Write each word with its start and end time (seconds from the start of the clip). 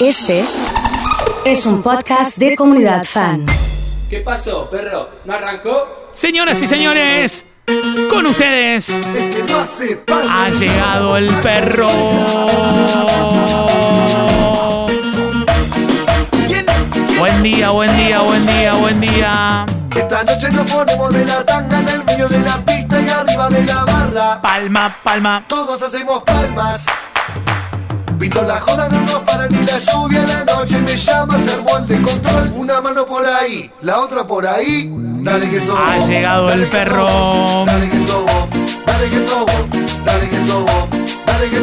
Este 0.00 0.44
es 1.44 1.66
un 1.66 1.82
podcast 1.82 2.38
de 2.38 2.54
comunidad 2.54 3.02
fan. 3.02 3.44
¿Qué 4.08 4.20
pasó, 4.20 4.70
perro? 4.70 5.08
¿No 5.24 5.32
arrancó? 5.32 6.10
Señoras 6.12 6.62
y 6.62 6.68
señores, 6.68 7.44
con 8.08 8.26
ustedes 8.26 8.92
ha 10.08 10.50
llegado 10.50 11.16
el 11.16 11.28
perro. 11.42 11.88
Buen 17.18 17.42
día, 17.42 17.70
buen 17.70 17.96
día, 17.96 18.20
buen 18.20 18.46
día, 18.46 18.74
buen 18.74 19.00
día. 19.00 19.66
Esta 19.96 20.22
noche 20.22 20.48
nos 20.50 20.70
ponemos 20.70 21.12
de 21.12 21.24
la 21.24 21.44
tanga 21.44 21.80
en 21.80 21.88
el 21.88 22.04
medio 22.04 22.28
de 22.28 22.38
la 22.38 22.64
pista 22.64 23.00
y 23.00 23.08
arriba 23.08 23.50
de 23.50 23.64
la 23.64 23.84
barra. 23.84 24.40
Palma, 24.42 24.96
palma. 25.02 25.44
Todos 25.48 25.82
hacemos 25.82 26.22
palmas. 26.22 26.86
Pinto 28.18 28.42
la 28.42 28.60
joda, 28.60 28.88
no 28.88 29.00
nos 29.02 29.20
para 29.20 29.46
ni 29.48 29.64
la 29.64 29.78
lluvia. 29.78 30.24
La 30.26 30.44
noche 30.44 30.78
me 30.80 30.96
llama, 30.96 31.38
se 31.38 31.50
el 31.54 31.86
de 31.86 32.02
control. 32.02 32.52
Una 32.54 32.80
mano 32.80 33.06
por 33.06 33.24
ahí, 33.24 33.70
la 33.80 34.00
otra 34.00 34.26
por 34.26 34.44
ahí. 34.46 34.90
Dale 35.22 35.48
que 35.48 35.60
somos. 35.60 35.80
Ha 35.80 35.98
llegado 35.98 36.52
el 36.52 36.66
perro. 36.68 37.06
Dale 37.66 37.88
que 37.88 37.98
dale 38.86 39.10
que 39.10 39.20
dale 40.04 40.28
que 40.30 40.38
dale 41.26 41.50
que. 41.50 41.58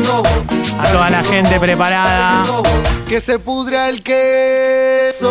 A 0.79 0.91
toda 0.91 1.09
la 1.09 1.23
gente 1.23 1.59
preparada. 1.59 2.45
Que 3.07 3.19
se 3.19 3.37
pudra 3.37 3.89
el 3.89 4.01
queso. 4.01 5.25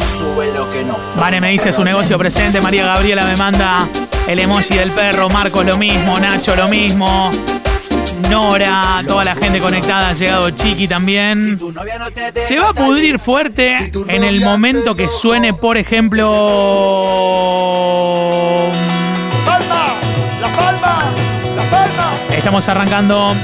Sube 0.00 0.52
lo 0.54 0.70
que 0.72 0.84
no 0.84 0.96
Vane 1.16 1.40
me 1.40 1.50
dice 1.50 1.72
su 1.72 1.84
negocio 1.84 2.18
presente, 2.18 2.60
María 2.60 2.86
Gabriela 2.86 3.24
me 3.24 3.36
manda 3.36 3.88
el 4.26 4.38
emoji 4.38 4.74
del 4.74 4.90
perro, 4.90 5.28
Marcos 5.28 5.64
lo 5.64 5.76
mismo, 5.76 6.18
Nacho 6.18 6.56
lo 6.56 6.68
mismo, 6.68 7.30
Nora, 8.30 9.02
toda 9.06 9.24
la 9.24 9.34
gente 9.34 9.60
conectada, 9.60 10.10
ha 10.10 10.12
llegado 10.12 10.50
Chiqui 10.50 10.86
también. 10.86 11.58
Se 12.36 12.58
va 12.58 12.68
a 12.70 12.72
pudrir 12.72 13.18
fuerte 13.18 13.90
en 14.08 14.24
el 14.24 14.40
momento 14.40 14.94
que 14.94 15.08
suene, 15.08 15.52
por 15.52 15.76
ejemplo... 15.76 16.26
¡Palma! 19.44 19.94
¡La 20.40 20.52
palma! 20.52 21.12
¡La 21.56 21.70
palma! 21.70 22.12
Estamos 22.30 22.68
arrancando 22.68 23.34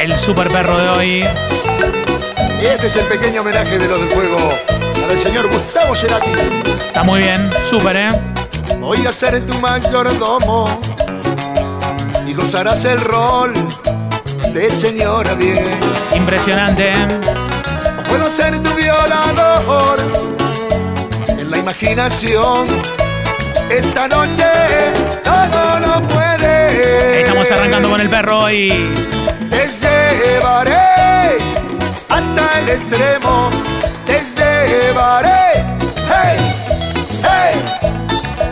el 0.00 0.16
super 0.16 0.48
perro 0.48 0.78
de 0.78 0.88
hoy. 0.88 1.24
Y 2.60 2.66
este 2.66 2.88
es 2.88 2.96
el 2.96 3.06
pequeño 3.06 3.40
homenaje 3.40 3.78
de 3.78 3.88
los 3.88 3.98
del 4.00 4.10
juego 4.10 4.36
para 5.00 5.12
el 5.14 5.22
señor 5.22 5.50
Gustavo 5.50 5.94
Cerati. 5.94 6.30
Está 6.88 7.02
muy 7.02 7.20
bien, 7.20 7.50
súper, 7.68 7.96
¿eh? 7.96 8.10
Voy 8.78 9.06
a 9.06 9.12
ser 9.12 9.44
tu 9.46 9.58
mayordomo 9.60 10.68
y 12.26 12.34
gozarás 12.34 12.84
el 12.84 13.00
rol 13.00 13.54
de 14.52 14.70
señora 14.70 15.32
bien. 15.34 15.64
Impresionante, 16.14 16.90
¿eh? 16.90 17.06
Puedo 18.08 18.26
ser 18.26 18.60
tu 18.60 18.68
violador 18.74 19.98
en 21.28 21.50
la 21.50 21.56
imaginación. 21.56 22.68
Esta 23.70 24.06
noche 24.06 24.44
todo 25.24 25.80
no 25.80 26.08
puede. 26.08 27.22
Estamos 27.22 27.50
arrancando 27.50 27.88
con 27.88 28.00
el 28.02 28.10
perro 28.10 28.50
y 28.50 28.94
Te 29.48 29.66
llevaré 29.80 30.89
hasta 32.20 32.60
el 32.60 32.68
extremo. 32.68 33.50
Te 34.06 34.20
llevaré. 34.36 35.64
Hey, 36.08 36.38
hey, 37.22 37.54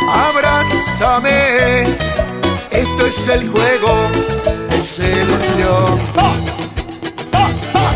abrázame. 0.08 1.82
Esto 2.70 3.06
es 3.06 3.28
el 3.28 3.48
juego 3.48 3.92
de 4.70 4.80
seducción. 4.80 6.00
¡Ah! 6.16 6.34
¡Ah! 7.32 7.50
¡Ah! 7.74 7.94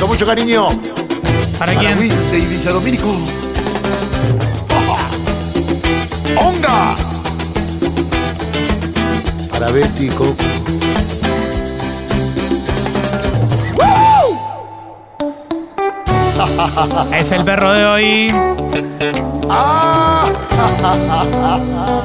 Con 0.00 0.08
mucho 0.08 0.26
cariño. 0.26 0.68
¿para 1.58 1.72
Para 1.72 1.74
quién? 1.74 1.98
Wilde 1.98 2.38
y 2.38 2.46
Villa 2.46 2.72
Domínico. 2.72 3.16
¡Onga! 6.36 6.96
Para 9.50 9.70
Betty 9.70 10.08
Coco. 10.08 10.53
Es 17.12 17.30
el 17.32 17.44
perro 17.44 17.72
de 17.72 17.84
hoy. 17.84 18.32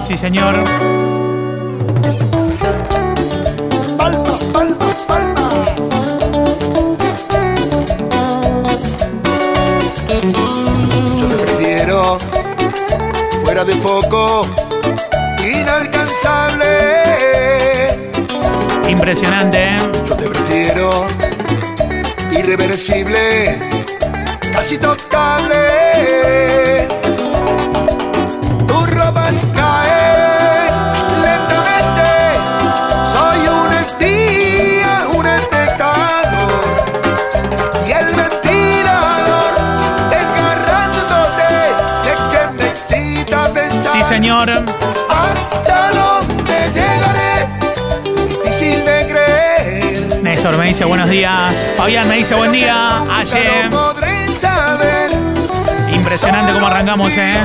Sí, 0.02 0.18
señor. 0.18 0.56
¡Palma, 3.98 4.38
palma, 4.54 4.78
palma! 5.08 5.50
Yo 11.20 11.28
te 11.28 11.44
prefiero 11.44 12.18
fuera 13.44 13.64
de 13.66 13.74
foco, 13.76 14.42
inalcanzable. 15.44 16.66
Impresionante, 18.88 19.64
¿eh? 19.64 19.78
Yo 20.08 20.16
te 20.16 20.28
prefiero 20.28 21.02
irreversible, 22.32 23.60
casi 24.60 24.78
tocable. 24.78 25.56
Tu 28.68 28.86
ropa 28.88 29.30
cae 29.56 30.68
lentamente. 31.26 32.10
Soy 33.14 33.42
un 33.48 33.72
espía, 33.84 34.94
un 35.16 35.26
espectador. 35.26 36.76
Y 37.88 37.92
el 37.92 38.08
ventilador 38.22 39.54
desgarrándote. 40.10 41.52
Sé 42.04 42.14
que 42.32 42.42
me 42.58 42.66
excita 42.68 43.54
pensar. 43.54 43.94
Sí, 43.94 44.04
señor. 44.04 44.50
Hasta 45.10 45.92
dónde 46.00 46.58
llegaré. 46.76 47.32
Difícil 48.28 48.84
de 48.84 49.08
creer. 49.08 50.20
Néstor 50.22 50.58
me 50.58 50.66
dice 50.66 50.84
buenos 50.84 51.10
días. 51.10 51.66
Fabián 51.78 52.10
me 52.10 52.18
dice 52.18 52.36
buen 52.36 52.52
día. 52.52 53.04
Ayer. 53.10 53.70
Impresionante 56.10 56.54
cómo 56.54 56.66
arrancamos, 56.66 57.16
¿eh? 57.18 57.38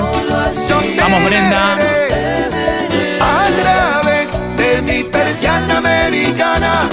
Vamos, 0.99 1.25
Brenda. 1.27 1.77
llegaré. 1.77 3.19
A 3.21 3.51
través 3.61 4.29
de 4.57 4.81
mi 4.81 5.05
persiana 5.05 5.77
americana. 5.77 6.89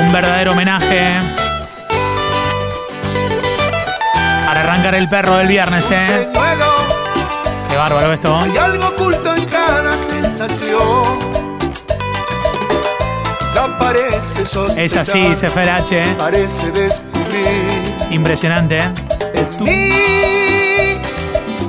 Un 0.00 0.10
verdadero 0.10 0.52
homenaje. 0.52 1.20
Para 4.46 4.60
arrancar 4.60 4.94
el 4.94 5.06
perro 5.06 5.36
del 5.36 5.48
viernes, 5.48 5.86
¿eh? 5.90 6.30
Qué 7.68 7.76
bárbaro 7.76 8.14
esto. 8.14 8.40
hay 8.40 8.56
algo 8.56 8.86
oculto 8.86 9.36
en 9.36 9.44
cada 9.44 9.94
sensación. 9.96 11.18
Es 14.78 14.96
así, 14.96 15.28
dice 15.28 15.50
Fer 15.50 15.68
H. 15.68 16.00
¿eh? 16.00 16.16
Parece 16.18 16.72
descubrir 16.72 17.84
Impresionante, 18.10 18.78
¿eh? 18.78 20.43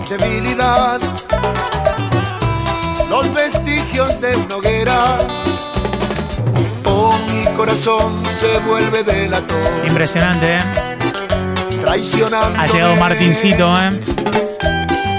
Debilidad 0.09 0.99
los 3.09 3.33
vestigios 3.33 4.19
de 4.21 4.35
una 4.35 4.55
hoguera. 4.55 5.17
Oh, 6.85 7.15
mi 7.31 7.45
corazón 7.55 8.21
se 8.39 8.57
vuelve 8.59 9.03
delator, 9.03 9.57
Impresionante, 9.87 10.57
¿eh? 10.57 10.61
traicionando. 11.83 12.59
Ha 12.59 12.67
llegado 12.67 12.95
Martincito, 12.97 13.75
¿eh? 13.79 13.89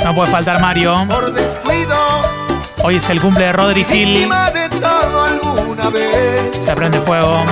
No 0.04 0.14
puede 0.14 0.30
faltar 0.30 0.60
Mario. 0.60 1.04
Por 1.08 1.32
descuido, 1.32 1.97
Hoy 2.83 2.97
es 2.97 3.09
el 3.09 3.21
cumple 3.21 3.47
de 3.47 3.53
Rodri 3.53 3.84
Gil. 3.84 4.28
de 4.54 4.68
todo 4.68 5.24
alguna 5.24 5.88
vez. 5.91 6.50
Se 6.65 6.74
prende 6.77 7.00
fuego. 7.00 7.42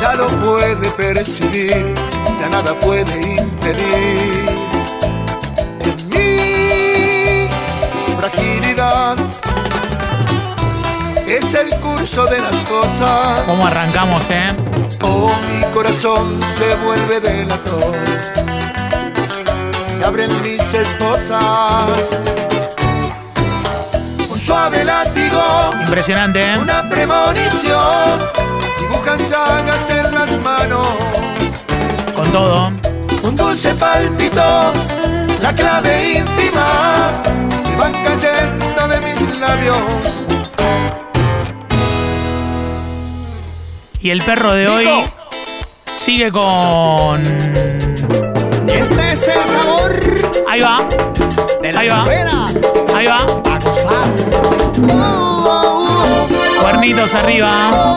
Ya 0.00 0.14
lo 0.14 0.28
puede 0.28 0.88
percibir, 0.92 1.94
ya 2.40 2.48
nada 2.48 2.72
puede 2.78 3.20
impedir. 3.36 4.39
Es 11.50 11.54
el 11.54 11.80
curso 11.80 12.24
de 12.26 12.38
las 12.38 12.54
cosas. 12.68 13.40
¿Cómo 13.40 13.66
arrancamos, 13.66 14.28
eh? 14.30 14.54
Oh, 15.02 15.32
mi 15.48 15.64
corazón 15.72 16.40
se 16.56 16.76
vuelve 16.76 17.20
delator. 17.20 17.92
Se 19.96 20.04
abren 20.04 20.30
mis 20.42 20.62
esposas. 20.72 21.40
Un 24.28 24.40
suave 24.40 24.84
látigo, 24.84 25.70
Impresionante, 25.80 26.52
¿eh? 26.52 26.58
una 26.58 26.88
premonición. 26.88 28.20
Dibujan 28.78 29.18
llagas 29.18 29.90
en 29.90 30.14
las 30.14 30.38
manos. 30.44 30.88
Con 32.14 32.30
todo. 32.30 32.70
Un 33.22 33.36
dulce 33.36 33.74
palpito, 33.74 34.72
la 35.42 35.52
clave 35.54 36.18
ínfima. 36.18 37.10
Se 37.66 37.76
van 37.76 37.92
Y 44.02 44.10
el 44.10 44.22
perro 44.22 44.52
de 44.54 44.66
hoy 44.68 44.88
sigue 45.86 46.30
con. 46.32 47.22
Este 48.68 49.12
es 49.12 49.28
el 49.28 49.44
sabor 49.44 49.94
Ahí 50.48 50.60
va, 50.60 50.84
de 51.60 51.72
la 51.72 51.80
Ahí 51.80 51.88
va. 51.88 52.04
primavera. 52.04 52.46
ahí 52.96 53.06
va. 53.06 53.18
A 53.22 53.58
gozar. 53.58 54.10
Oh, 54.90 55.44
oh, 55.46 56.28
oh. 56.28 56.62
Cuernitos 56.62 57.14
arriba. 57.14 57.96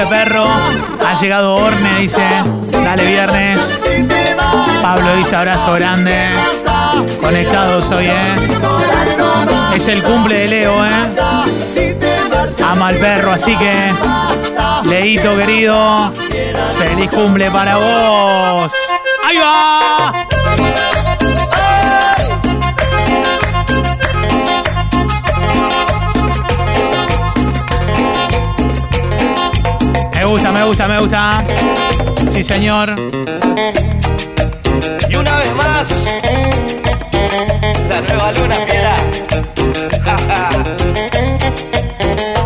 Dibuje 0.00 0.06
perro. 0.06 0.46
Ha 1.06 1.14
llegado 1.20 1.56
Orne, 1.56 2.00
dice. 2.00 2.22
Dale 2.84 3.04
viernes. 3.04 3.58
Pablo 4.82 5.16
dice 5.16 5.36
abrazo 5.36 5.72
grande. 5.72 6.30
Conectados 7.20 7.90
hoy, 7.90 8.06
eh. 8.06 8.36
Es 9.74 9.86
el 9.88 10.02
cumple 10.02 10.38
de 10.38 10.48
Leo, 10.48 10.84
eh. 10.84 11.96
Ama 12.64 12.88
al 12.88 12.96
perro, 12.96 13.32
así 13.32 13.56
que. 13.56 13.92
Leito 14.84 15.36
querido. 15.36 16.12
Feliz 16.78 17.10
cumple 17.10 17.50
para 17.50 17.76
vos. 17.76 18.74
¡Ahí 19.26 19.36
va! 19.36 21.09
Me 30.20 30.26
gusta, 30.26 30.52
me 30.52 30.62
gusta, 30.64 30.86
me 30.86 31.00
gusta. 31.00 31.44
Sí, 32.28 32.42
señor. 32.42 32.94
Y 35.08 35.16
una 35.16 35.38
vez 35.38 35.54
más, 35.54 36.06
la 37.88 38.00
nueva 38.02 38.32
luna 38.32 38.56
fiera. 38.66 38.96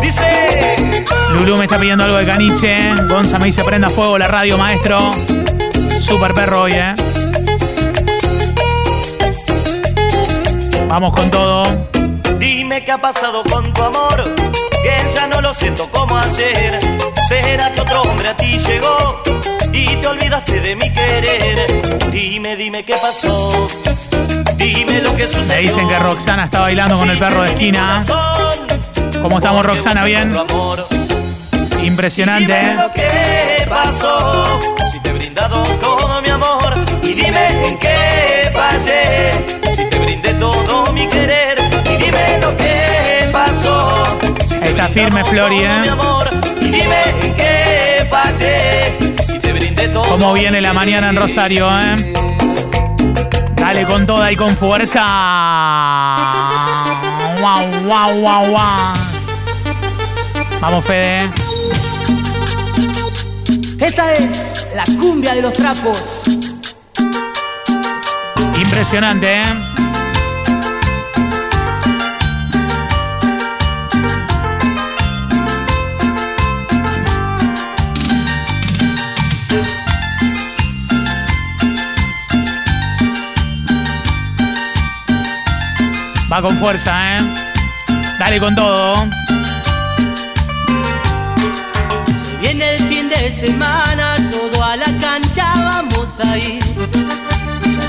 Dice, 0.01 1.03
Lulú 1.33 1.57
me 1.57 1.65
está 1.65 1.77
pidiendo 1.77 2.05
algo 2.05 2.15
de 2.15 2.25
caniche. 2.25 2.91
Gonza 3.09 3.39
me 3.39 3.47
dice 3.47 3.61
prenda 3.65 3.89
fuego 3.89 4.17
la 4.17 4.27
radio, 4.27 4.57
maestro. 4.57 5.13
Super 5.99 6.33
perro 6.33 6.61
hoy, 6.61 6.75
eh. 6.75 6.95
Vamos 10.87 11.13
con 11.13 11.29
todo. 11.29 11.89
dime 12.39 12.85
qué 12.85 12.91
ha 12.93 12.97
pasado 12.99 13.43
con 13.43 13.73
tu 13.73 13.83
amor, 13.83 14.33
que 14.85 15.13
ya 15.13 15.27
no 15.27 15.41
lo 15.41 15.53
siento 15.53 15.89
como 15.89 16.15
ayer. 16.17 16.79
¿Será 17.27 17.71
que 17.71 17.81
otro 17.81 18.01
hombre 18.03 18.27
a 18.29 18.35
ti 18.37 18.59
llegó 18.59 19.23
y 19.73 19.95
te 19.95 20.07
olvidaste 20.07 20.59
de 20.61 20.75
mi 20.75 20.93
querer? 20.93 22.11
Dime, 22.11 22.55
dime 22.55 22.83
qué 22.85 22.95
pasó. 23.01 23.67
Dime 24.57 25.01
lo 25.01 25.15
que 25.15 25.27
sucedió. 25.27 25.55
Me 25.55 25.61
dicen 25.61 25.89
que 25.89 25.99
Roxana 25.99 26.45
está 26.45 26.59
bailando 26.61 26.97
con 26.97 27.09
el 27.09 27.17
perro 27.17 27.41
de 27.43 27.49
esquina. 27.49 28.03
¿Cómo 29.21 29.37
estamos, 29.37 29.65
Roxana? 29.65 30.03
¿Bien? 30.05 30.35
Impresionante, 31.81 32.45
Dime 32.45 32.71
¿eh? 32.71 32.75
lo 32.75 32.91
que 32.93 33.65
pasó, 33.69 34.59
si 34.91 34.99
te 34.99 35.09
he 35.09 35.13
brindado 35.13 35.63
todo 35.79 36.21
mi 36.21 36.29
amor 36.29 36.73
y 37.03 37.13
dime 37.13 37.67
en 37.69 37.77
qué 37.77 38.51
fallé, 38.53 39.31
si 39.75 39.85
te 39.89 39.99
brindé 39.99 40.33
todo 40.35 40.84
brindé 49.51 49.89
todo 49.89 50.03
¿Cómo 50.03 50.33
viene 50.33 50.61
la 50.61 50.73
mañana 50.73 51.09
en. 51.09 51.17
Rosario, 51.17 51.67
eh? 51.69 52.13
Dale 53.55 53.85
con 53.85 54.05
toda 54.05 54.31
y 54.31 54.37
con 54.37 54.55
fuerza. 54.55 55.03
Guau, 57.39 57.71
guau, 57.83 58.19
guau, 58.21 58.45
guau. 58.47 58.93
Vamos, 60.61 60.85
Fede. 60.85 61.29
Esta 63.79 64.13
es 64.13 64.65
la 64.75 64.85
cumbia 64.97 65.35
de 65.35 65.41
los 65.41 65.51
trapos. 65.51 66.21
Impresionante, 68.57 69.41
¿eh? 69.41 69.84
Va 86.35 86.41
con 86.41 86.57
fuerza, 86.57 87.15
¿eh? 87.15 87.19
Dale 88.19 88.41
con 88.41 88.53
todo. 88.55 88.93
Viene 92.41 92.75
el 92.75 92.83
fin 92.89 93.07
de 93.07 93.33
semana, 93.33 94.17
todo 94.29 94.61
a 94.61 94.75
la 94.75 94.91
cancha 94.99 95.53
vamos 95.55 96.19
a 96.19 96.37
ir. 96.37 96.61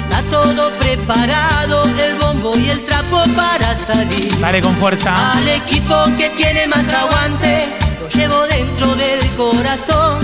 Está 0.00 0.22
todo 0.30 0.70
preparado, 0.78 1.86
el 1.86 2.14
bombo 2.20 2.56
y 2.56 2.68
el 2.70 2.84
trapo 2.84 3.24
para 3.34 3.76
salir. 3.84 4.38
Dale 4.38 4.62
con 4.62 4.76
fuerza. 4.76 5.32
Al 5.32 5.48
equipo 5.48 6.04
que 6.16 6.30
tiene 6.36 6.68
más 6.68 6.88
aguante, 6.88 7.66
lo 8.00 8.08
llevo 8.08 8.46
dentro 8.46 8.94
del 8.94 9.28
corazón. 9.30 10.20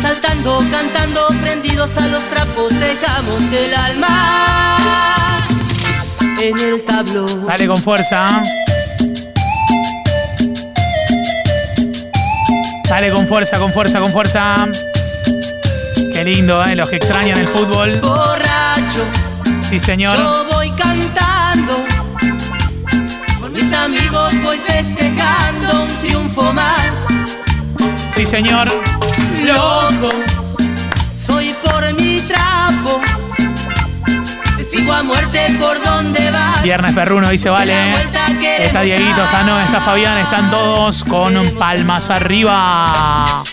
Saltando, 0.00 0.64
cantando, 0.70 1.28
prendidos 1.42 1.90
a 1.98 2.06
los 2.06 2.22
trapos, 2.30 2.72
dejamos 2.80 3.42
el 3.52 3.74
alma 3.74 5.33
en 6.40 6.58
el 6.58 6.82
tablón. 6.84 7.46
Dale 7.46 7.66
con 7.66 7.76
fuerza. 7.82 8.42
Dale 12.88 13.10
con 13.10 13.26
fuerza, 13.26 13.58
con 13.58 13.72
fuerza, 13.72 14.00
con 14.00 14.12
fuerza. 14.12 14.66
Qué 16.12 16.24
lindo, 16.24 16.64
¿eh? 16.64 16.74
Los 16.76 16.88
que 16.90 16.96
extrañan 16.96 17.38
el 17.38 17.48
fútbol. 17.48 17.98
Borracho, 18.00 19.04
Sí, 19.68 19.78
señor. 19.80 20.16
yo 20.16 20.46
voy 20.52 20.70
cantando. 20.72 21.84
Con 23.40 23.52
mis 23.52 23.72
amigos 23.72 24.32
voy 24.42 24.58
festejando 24.58 25.82
un 25.82 25.88
triunfo 26.06 26.52
más. 26.52 26.92
Sí, 28.10 28.24
señor. 28.24 28.68
Loco, 29.44 30.12
soy 31.26 31.54
por 31.64 31.92
mi 31.94 32.20
trapo. 32.20 32.53
Te 34.74 34.80
sigo 34.80 34.92
a 34.92 35.02
muerte 35.04 35.56
por 35.60 35.80
donde 35.84 36.30
vas. 36.32 36.60
Viernes 36.64 36.94
Perruno 36.96 37.28
dice, 37.30 37.48
vale. 37.48 37.74
Está 38.58 38.80
Dieguito, 38.82 39.22
está 39.24 39.44
No, 39.44 39.60
está 39.60 39.80
Fabián, 39.80 40.18
están 40.18 40.50
todos 40.50 41.04
con 41.04 41.34
palmas 41.56 42.10
arriba. 42.10 43.44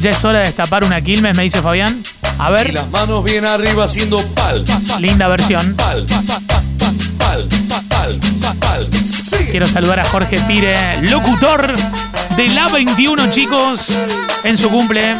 Ya 0.00 0.10
es 0.10 0.24
hora 0.24 0.40
de 0.40 0.46
destapar 0.46 0.82
una 0.84 1.00
Quilmes, 1.02 1.36
me 1.36 1.44
dice 1.44 1.62
Fabián. 1.62 2.02
A 2.36 2.50
Y 2.50 2.52
ver, 2.52 2.74
las 2.74 2.90
manos 2.90 3.22
bien 3.22 3.44
arriba 3.44 3.84
haciendo 3.84 4.26
pal. 4.34 4.64
linda 4.98 5.28
versión. 5.28 5.76
Pal, 5.76 6.04
pal, 6.06 6.26
pal, 7.16 7.48
pal, 7.88 8.58
pal. 8.58 8.88
Sí. 8.92 9.46
Quiero 9.52 9.68
saludar 9.68 10.00
a 10.00 10.04
Jorge 10.04 10.40
Pire, 10.40 11.00
locutor 11.02 11.74
de 12.36 12.48
la 12.48 12.66
21, 12.68 13.30
chicos, 13.30 13.96
en 14.42 14.58
su 14.58 14.68
cumple. 14.68 15.14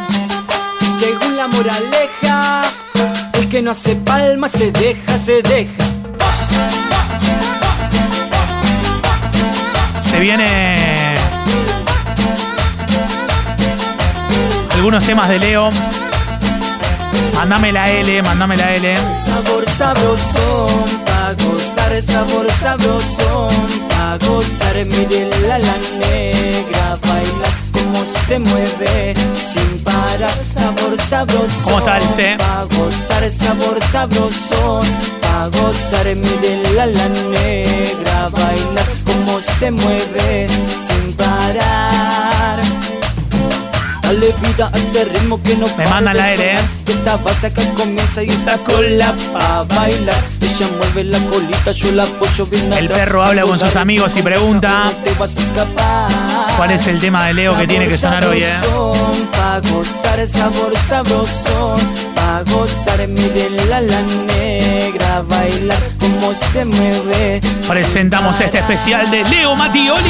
Según 0.99 1.37
la 1.37 1.46
moraleja, 1.46 2.62
que 3.50 3.62
no 3.62 3.73
hace 3.73 3.97
palma 3.97 4.49
se 4.49 4.71
deja, 4.71 5.19
se 5.19 5.42
deja. 5.42 5.85
Se 10.00 10.21
viene 10.21 11.16
algunos 14.73 15.04
temas 15.04 15.28
de 15.28 15.40
Leo. 15.40 15.69
Mándame 17.35 17.73
la 17.73 17.90
L, 17.90 18.23
mándame 18.23 18.57
la 18.57 18.73
L. 18.73 18.95
Sabor 19.26 19.69
sabrosón, 19.76 21.04
pa' 21.07 21.35
gozar, 21.42 22.02
sabor 22.02 22.47
sabrosón, 22.52 23.66
pa' 23.88 24.19
gozar. 24.26 24.76
Mire 24.87 25.28
la 25.42 25.59
la 25.59 25.76
negra, 25.99 26.99
baila 27.02 27.60
como 27.92 28.04
se 28.06 28.38
mueve 28.38 29.14
sin 29.35 29.82
parar. 29.82 30.30
Sabor 30.54 30.97
sabrosón, 31.09 31.62
¿Cómo 31.64 31.78
está 31.78 31.99
el 31.99 32.09
C? 32.09 32.37
Pa' 32.38 32.64
gozar, 32.64 33.30
sabor 33.32 33.78
sabrosón, 33.90 34.87
pa' 35.20 35.49
gozar. 35.49 36.06
Mire 36.14 36.62
la 36.75 36.87
la 36.87 37.09
negra, 37.09 38.28
baila 38.30 38.82
como 39.04 39.40
se 39.40 39.70
mueve 39.70 40.49
sin 40.87 41.12
parar. 41.14 42.61
Dale 44.02 44.35
vida 44.42 44.70
a 44.73 44.76
este 44.78 45.04
ritmo 45.04 45.40
que 45.42 45.56
no 45.56 45.66
Me 45.66 45.73
para 45.73 45.90
mandan 45.90 46.14
de 46.14 46.20
la 46.20 46.32
L, 46.32 46.42
sonar. 46.44 46.64
¿eh? 46.64 46.68
Que 46.85 46.92
Esta 46.92 47.16
base 47.18 47.47
acá 47.47 47.62
comienza 47.76 48.23
y 48.23 48.30
esta 48.30 48.59
cola 48.59 49.14
pa' 49.32 49.64
bailar. 49.75 50.23
Ella 50.40 50.66
mueve 50.78 51.04
la 51.04 51.18
colita, 51.30 51.70
yo 51.73 51.92
la 51.92 52.04
apoyo 52.04 52.47
bien 52.47 52.73
El 52.73 52.85
atrás. 52.87 52.99
perro 52.99 53.25
habla 53.25 53.42
con 53.42 53.59
sus 53.59 53.76
amigos 53.76 54.16
y 54.16 54.23
pregunta, 54.23 54.85
no 54.87 54.90
te 55.04 55.14
vas 55.14 55.37
a 55.37 55.40
escapar. 55.40 56.29
¿Cuál 56.61 56.73
es 56.73 56.87
el 56.88 57.00
tema 57.00 57.26
de 57.26 57.33
Leo 57.33 57.57
que 57.57 57.67
tiene 57.67 57.88
que 57.88 57.97
sonar 57.97 58.23
hoy, 58.26 58.43
eh? 58.43 58.52
Pa' 59.33 59.61
gozar, 59.61 60.29
sabor 60.29 60.76
sabrosón. 60.90 61.81
Pa' 62.14 62.43
gozar, 62.50 63.09
la 63.67 63.81
la 63.81 64.02
negra. 64.02 65.23
Bailar 65.23 65.79
como 65.99 66.35
se 66.35 66.67
mueve. 66.67 67.40
Presentamos 67.67 68.38
este 68.43 68.59
especial 68.59 69.11
de 69.11 69.25
Leo 69.25 69.57
Mattioli. 69.57 70.05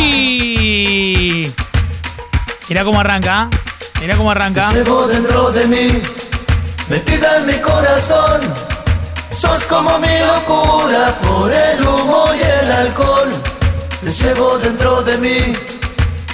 Mirá 2.69 2.83
cómo 2.83 2.99
arranca. 2.99 3.49
Mirá 4.01 4.17
cómo 4.17 4.33
arranca. 4.33 4.73
Llevo 4.73 5.07
dentro 5.07 5.53
de 5.53 5.67
mí, 5.69 6.03
metida 6.89 7.37
en 7.39 7.47
mi 7.47 7.59
corazón. 7.61 8.41
Sos 9.31 9.65
como 9.67 10.01
mi 10.01 10.19
locura 10.19 11.17
por 11.23 11.53
el 11.53 11.87
humo 11.87 12.25
y 12.35 12.43
el 12.43 12.73
alcohol. 12.73 13.29
Te 14.03 14.11
llevo 14.11 14.59
dentro 14.59 15.05
de 15.05 15.17
mí 15.17 15.55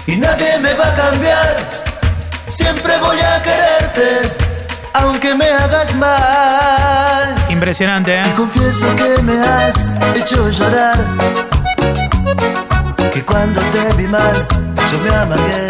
y 0.06 0.16
nadie 0.16 0.58
me 0.60 0.74
va 0.74 0.88
a 0.88 0.94
cambiar. 0.94 1.56
Siempre 2.48 2.98
voy 3.00 3.18
a 3.18 3.42
quererte, 3.42 4.32
aunque 4.94 5.34
me 5.34 5.46
hagas 5.48 5.94
mal. 5.96 7.34
Impresionante, 7.48 8.20
¿eh? 8.20 8.32
Confieso 8.36 8.86
que 8.96 9.22
me 9.22 9.40
has 9.40 9.84
hecho 10.14 10.48
llorar. 10.50 10.96
Que 13.12 13.22
cuando 13.24 13.60
te 13.60 13.92
vi 13.94 14.06
mal, 14.06 14.46
yo 14.92 14.98
me 15.00 15.14
amagué. 15.16 15.66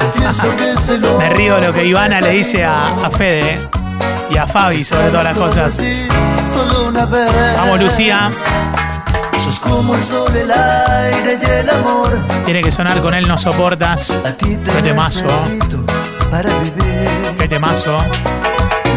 Confieso 0.00 0.56
que 0.56 0.72
este 0.72 0.98
loco 0.98 1.18
Me 1.22 1.30
río 1.30 1.60
lo 1.60 1.72
que 1.72 1.84
Ivana 1.84 2.20
le 2.20 2.30
dice 2.30 2.64
a, 2.64 2.94
a 3.04 3.10
Fede 3.10 3.54
¿eh? 3.54 3.68
y 4.30 4.36
a 4.36 4.46
Fabi 4.46 4.82
sobre 4.82 5.08
todas 5.10 5.24
las 5.24 5.36
cosas. 5.36 5.80
Vamos, 7.56 7.80
Lucía. 7.80 8.30
Sos 9.44 9.58
como 9.60 9.94
el 9.94 10.02
sol, 10.02 10.34
el 10.36 10.50
aire 10.50 11.38
y 11.40 11.44
el 11.50 11.70
amor. 11.70 12.18
Tiene 12.44 12.62
que 12.62 12.70
sonar 12.70 13.00
con 13.00 13.14
él, 13.14 13.26
no 13.26 13.38
soportas. 13.38 14.10
A 14.24 14.32
ti 14.32 14.56
te 14.56 14.70
Qué 14.70 14.82
temazo. 14.82 15.24
para 16.30 16.50
vivir. 16.58 17.36
Qué 17.38 17.48
temazo. 17.48 17.98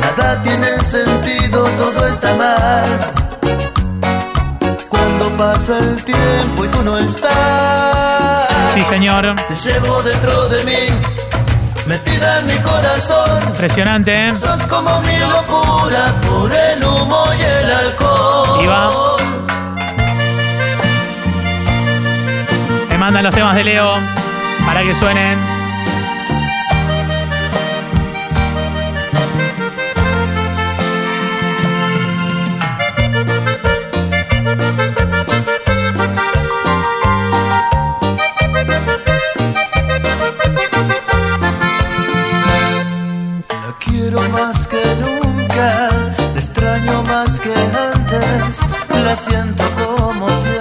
Nada 0.01 0.41
tiene 0.43 0.83
sentido, 0.83 1.63
todo 1.77 2.07
está 2.07 2.33
mal. 2.35 2.99
Cuando 4.89 5.29
pasa 5.37 5.77
el 5.79 6.03
tiempo 6.03 6.65
y 6.65 6.67
tú 6.69 6.81
no 6.81 6.97
estás. 6.97 8.47
Sí, 8.73 8.83
señor. 8.83 9.35
Te 9.47 9.55
llevo 9.55 10.01
dentro 10.01 10.47
de 10.49 10.63
mí, 10.63 10.95
metida 11.85 12.39
en 12.39 12.47
mi 12.47 12.57
corazón. 12.57 13.43
Impresionante, 13.47 14.29
¿eh? 14.29 14.35
Sos 14.35 14.61
como 14.63 14.99
mi 15.01 15.17
locura 15.19 16.13
por 16.27 16.51
el 16.51 16.83
humo 16.83 17.25
y 17.37 17.41
el 17.41 17.71
alcohol. 17.71 18.59
Y 18.63 18.67
va. 18.67 19.00
Mandan 23.11 23.25
los 23.25 23.35
temas 23.35 23.55
de 23.57 23.65
Leo 23.65 23.95
para 24.65 24.83
que 24.83 24.95
suenen. 24.95 25.37
La 43.49 43.75
quiero 43.85 44.21
más 44.29 44.67
que 44.67 44.81
nunca, 45.01 45.89
la 46.17 46.39
extraño 46.39 47.03
más 47.03 47.41
que 47.41 47.53
antes, 47.53 48.61
la 49.03 49.17
siento 49.17 49.65
como 49.75 50.29
siempre, 50.29 50.60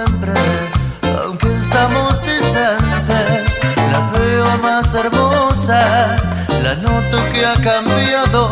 más 4.91 5.05
hermosa, 5.05 6.17
la 6.63 6.75
noto 6.75 7.17
que 7.31 7.45
ha 7.45 7.53
cambiado, 7.55 8.51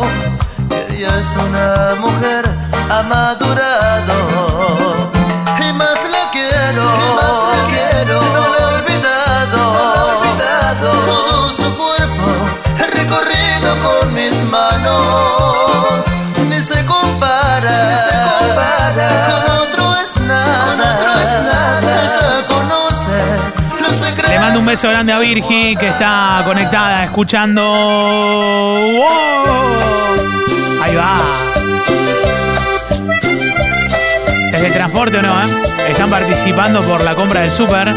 que 0.69 0.95
ella 0.95 1.19
es 1.19 1.35
una 1.35 1.95
mujer 1.99 2.45
ha 2.89 3.01
madurado. 3.03 4.15
Y 5.59 5.73
más 5.73 5.99
la 6.11 6.29
quiero, 6.31 6.83
y 6.83 7.15
más 7.15 7.37
la 7.49 7.59
quiero, 7.69 8.21
no 8.21 8.47
la 8.47 8.57
he 8.57 8.65
olvidado, 8.75 9.57
no 9.57 9.83
la 9.95 10.01
he 10.01 10.15
olvidado. 10.17 10.89
Todo 11.05 11.51
su 11.51 11.75
cuerpo 11.75 12.27
he 12.77 12.85
recorrido 12.97 13.69
con 13.83 14.13
mis 14.13 14.43
manos, 14.45 16.05
ni 16.49 16.61
se 16.61 16.85
compara, 16.85 17.89
ni 17.89 17.97
se 17.97 18.15
compara, 18.29 19.09
con 19.27 19.41
otro 19.57 19.88
un 24.57 24.65
beso 24.65 24.89
grande 24.89 25.13
a 25.13 25.19
Virgi 25.19 25.75
que 25.75 25.87
está 25.87 26.41
conectada, 26.45 27.03
escuchando. 27.03 27.61
Ahí 30.81 30.95
va. 30.95 31.19
¿Desde 34.51 34.71
transporte 34.71 35.17
o 35.17 35.21
no? 35.21 35.29
eh? 35.43 35.45
Están 35.89 36.09
participando 36.09 36.81
por 36.81 37.03
la 37.03 37.15
compra 37.15 37.41
del 37.41 37.51
súper. 37.51 37.93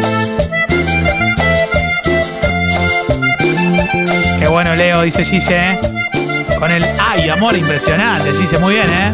Qué 4.39 4.49
bueno, 4.49 4.75
Leo, 4.75 5.03
dice 5.03 5.25
Gise. 5.25 5.57
¿eh? 5.57 5.81
Con 6.59 6.71
el 6.71 6.85
ay, 7.01 7.29
amor, 7.29 7.57
impresionante, 7.57 8.33
Gise, 8.35 8.59
muy 8.59 8.75
bien, 8.75 8.93
¿eh? 8.93 9.13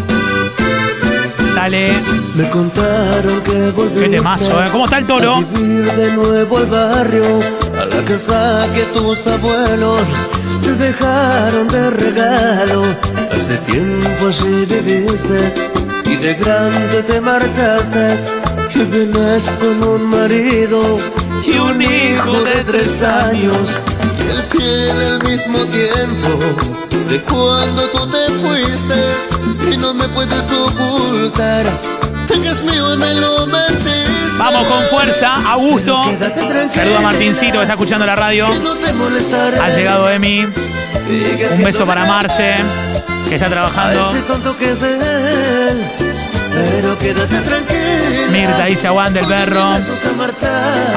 Dale. 1.59 1.93
Me 2.37 2.49
contaron 2.51 3.41
que 3.43 3.73
volviste 3.73 4.05
Qué 4.05 4.09
temazo, 4.11 4.63
¿eh? 4.63 4.69
¿Cómo 4.71 4.85
está 4.85 4.99
el 4.99 5.07
toro? 5.09 5.35
a 5.35 5.41
vivir 5.41 5.91
de 5.93 6.13
nuevo 6.13 6.59
al 6.59 6.67
barrio, 6.67 7.41
a 7.77 7.85
la 7.85 8.05
casa 8.05 8.69
que 8.77 8.85
tus 8.97 9.27
abuelos 9.27 10.09
te 10.63 10.73
dejaron 10.75 11.67
de 11.67 11.91
regalo. 11.91 12.85
Hace 13.37 13.57
tiempo 13.73 14.29
así 14.29 14.67
viviste 14.67 15.53
y 16.05 16.15
de 16.15 16.35
grande 16.35 17.03
te 17.03 17.21
marchaste. 17.21 18.17
Y 18.77 18.85
vienes 18.85 19.51
con 19.59 19.83
un 19.83 20.11
marido 20.11 20.81
y 21.45 21.59
un 21.59 21.83
hijo 21.83 22.35
de 22.45 22.63
tres 22.69 23.03
años. 23.03 23.67
Él 24.31 24.45
tiene 24.57 25.09
el 25.09 25.19
mismo 25.25 25.59
tiempo 25.67 26.31
de 27.09 27.21
cuando 27.23 27.83
tú 27.89 28.07
te 28.07 28.33
fuiste 28.47 29.28
no 29.79 29.95
me 29.95 30.09
puedes 30.09 30.51
ocultar. 30.51 31.67
Mío 32.65 32.95
y 32.95 32.97
me 32.99 33.15
lo 33.15 33.47
mentiste. 33.47 34.37
Vamos 34.39 34.67
con 34.67 34.83
fuerza, 34.85 35.35
Augusto. 35.51 36.05
Saluda 36.69 36.99
a 36.99 37.01
Martincito 37.01 37.55
que 37.55 37.63
está 37.63 37.75
escuchando 37.75 38.07
la 38.07 38.15
radio. 38.15 38.49
No 38.63 38.75
te. 38.77 38.89
Ha 39.61 39.71
llegado 39.71 40.11
Emi. 40.11 40.45
Un 40.45 41.65
beso 41.65 41.87
para 41.87 42.05
Marce. 42.05 42.57
que 43.29 43.35
está 43.35 43.49
trabajando. 43.49 44.13
que 44.59 44.71
es 44.71 44.83
él. 44.83 45.85
Pero 46.53 46.99
quédate 46.99 47.37
tranquila. 47.41 48.29
Mirta 48.31 48.65
dice 48.67 48.87
aguante 48.87 49.21
el 49.21 49.27
perro. 49.27 49.71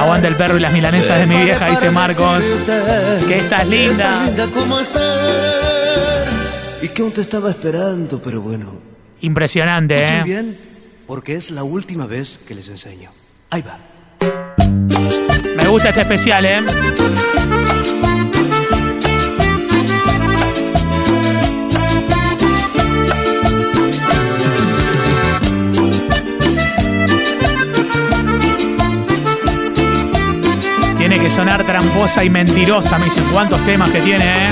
Aguante 0.00 0.28
el 0.28 0.36
perro 0.36 0.56
y 0.56 0.60
las 0.60 0.72
milanesas 0.72 1.18
de 1.18 1.26
mi 1.26 1.36
vieja, 1.38 1.66
dice 1.66 1.90
Marcos. 1.90 2.44
Que 3.26 3.38
esta 3.38 3.62
es 3.62 3.68
linda. 3.68 4.22
linda 4.24 4.46
como 4.48 4.78
ser. 4.84 5.81
Y 6.82 6.88
que 6.88 7.02
aún 7.02 7.12
te 7.12 7.20
estaba 7.20 7.48
esperando, 7.50 8.20
pero 8.20 8.40
bueno. 8.40 8.72
Impresionante, 9.20 10.02
Escuchen 10.02 10.20
¿eh? 10.20 10.24
bien, 10.24 10.58
porque 11.06 11.36
es 11.36 11.52
la 11.52 11.62
última 11.62 12.06
vez 12.06 12.38
que 12.38 12.56
les 12.56 12.68
enseño. 12.68 13.10
Ahí 13.50 13.62
va. 13.62 13.78
Me 15.56 15.68
gusta 15.68 15.90
este 15.90 16.00
especial, 16.00 16.44
¿eh? 16.44 16.60
Tiene 30.98 31.18
que 31.18 31.30
sonar 31.30 31.64
tramposa 31.64 32.24
y 32.24 32.30
mentirosa. 32.30 32.98
Me 32.98 33.04
dicen 33.04 33.24
cuántos 33.32 33.64
temas 33.64 33.90
que 33.90 34.00
tiene, 34.00 34.48
¿eh? 34.48 34.50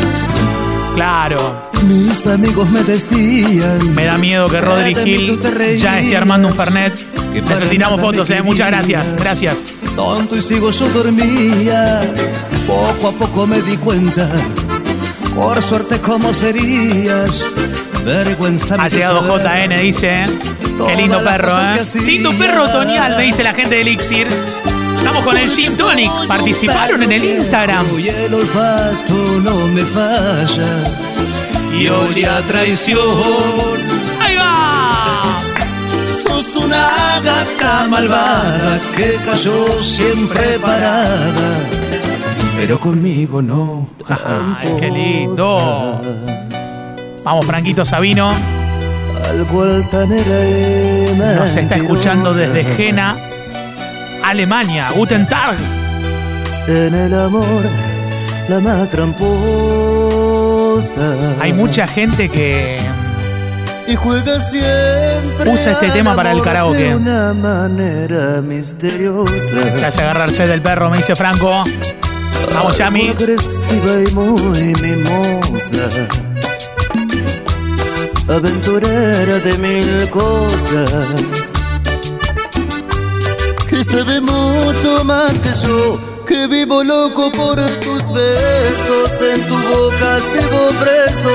Claro. 1.01 1.71
Mis 1.85 2.27
amigos 2.27 2.69
me 2.69 2.83
decían. 2.83 3.95
Me 3.95 4.05
da 4.05 4.19
miedo 4.19 4.51
que 4.51 4.61
Rodri 4.61 4.95
Gil 4.95 5.41
ya 5.79 5.99
esté 5.99 6.15
armando 6.15 6.49
un 6.49 6.55
Fernet. 6.55 6.93
Necesitamos 7.33 7.99
fotos, 7.99 8.29
¿eh? 8.29 8.43
Muchas 8.43 8.67
gracias. 8.67 9.17
Gracias. 9.17 9.65
Tonto 9.97 10.37
y 10.37 10.43
sigo 10.43 10.71
yo 10.71 10.91
dormía. 10.91 12.03
Poco 12.67 13.09
a 13.09 13.13
poco 13.13 13.47
me 13.47 13.63
di 13.63 13.79
cuenta. 13.79 14.29
Por 15.35 15.63
suerte, 15.63 15.99
¿cómo 16.01 16.35
serías? 16.35 17.47
Vergüenza. 18.05 18.75
Ha 18.79 18.89
llegado 18.89 19.23
JN, 19.23 19.81
dice. 19.81 20.25
Qué 20.87 20.97
lindo 20.97 21.25
perro, 21.25 21.59
¿eh? 21.63 21.81
Lindo 22.05 22.31
perro 22.35 22.69
Tonial, 22.69 23.17
me 23.17 23.23
dice 23.23 23.43
la 23.43 23.55
gente 23.55 23.77
de 23.77 23.81
Elixir. 23.81 24.29
Estamos 25.01 25.25
con 25.25 25.35
el 25.35 25.51
Gin 25.51 25.75
Tonic. 25.79 26.11
Participaron 26.29 27.03
en 27.03 27.13
el 27.13 27.25
Instagram. 27.25 27.87
Y 27.99 28.09
el 28.09 28.35
olfato 28.35 29.15
no 29.43 29.67
me 29.69 29.81
falla. 29.81 30.85
Y 31.75 31.89
olía 31.89 32.37
a 32.37 32.43
traición. 32.43 33.01
¡Ahí 34.21 34.37
va! 34.37 35.39
Sos 36.23 36.55
una 36.55 37.19
gata 37.25 37.89
malvada 37.89 38.79
que 38.95 39.17
cayó 39.25 39.79
siempre 39.79 40.59
parada. 40.59 41.61
Pero 42.59 42.79
conmigo 42.79 43.41
no. 43.41 43.89
Ay, 44.07 44.69
qué 44.79 44.91
lindo. 44.91 46.03
Vamos, 47.25 47.47
Franquito 47.47 47.87
Sabino. 47.87 48.35
Nos 51.39 51.57
está 51.57 51.77
escuchando 51.77 52.35
desde 52.35 52.65
Jena, 52.77 53.17
Alemania. 54.31 54.91
Guten 54.95 55.27
Tag. 55.27 55.57
En 56.69 56.95
el 56.95 57.13
amor, 57.19 57.65
la 58.49 58.61
más 58.61 58.89
tramposa. 58.89 59.25
Hay 61.41 61.53
mucha 61.53 61.89
gente 61.89 62.29
que 62.29 62.79
Y 63.89 63.97
juega 63.97 64.41
siempre. 64.41 65.51
Usa 65.51 65.73
este 65.73 65.91
tema 65.91 66.15
para 66.15 66.31
el 66.31 66.41
karaoke. 66.43 66.79
De 66.79 66.95
una 66.95 67.35
manera 67.35 68.41
misteriosa. 68.41 69.79
se 69.79 69.85
hace 69.85 70.03
agarrarse 70.03 70.47
del 70.47 70.63
perro, 70.63 70.91
me 70.91 70.99
dice 70.99 71.17
Franco. 71.17 71.65
Vamos, 72.55 72.79
Yami. 72.79 73.09
Agresiva 73.09 74.01
y 74.09 74.13
muy 74.13 74.75
mimosa. 74.81 75.89
Aventurera 78.29 79.41
de 79.41 79.59
mil 79.59 80.09
cosas. 80.09 81.40
Que 83.81 83.85
sabe 83.85 84.21
mucho 84.21 85.03
más 85.05 85.33
que 85.39 85.49
yo. 85.67 85.99
Que 86.29 86.47
vivo 86.47 86.85
loco 86.85 87.33
por 87.33 87.57
tus 87.57 88.03
besos. 88.13 89.11
En 89.33 89.41
tu 89.49 89.57
boca 89.57 90.21
sigo 90.31 90.69
preso. 90.83 91.35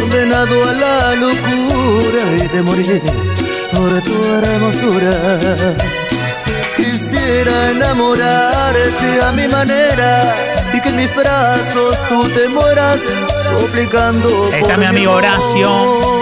Condenado 0.00 0.66
a 0.66 0.72
la 0.72 1.14
locura 1.16 2.22
y 2.38 2.48
de 2.48 2.62
morir 2.62 3.02
por 3.70 4.00
tu 4.00 4.16
hermosura. 4.32 5.38
Quisiera 6.74 7.70
enamorarte 7.72 9.22
a 9.22 9.32
mi 9.32 9.46
manera 9.48 10.34
y 10.72 10.80
que 10.80 10.88
en 10.88 10.96
mis 10.96 11.14
brazos 11.14 11.98
tú 12.08 12.30
te 12.30 12.48
mueras 12.48 12.98
suplicando. 13.58 14.50
Está 14.54 14.78
mi 14.78 14.86
amigo. 14.86 15.12
Horacio 15.12 15.68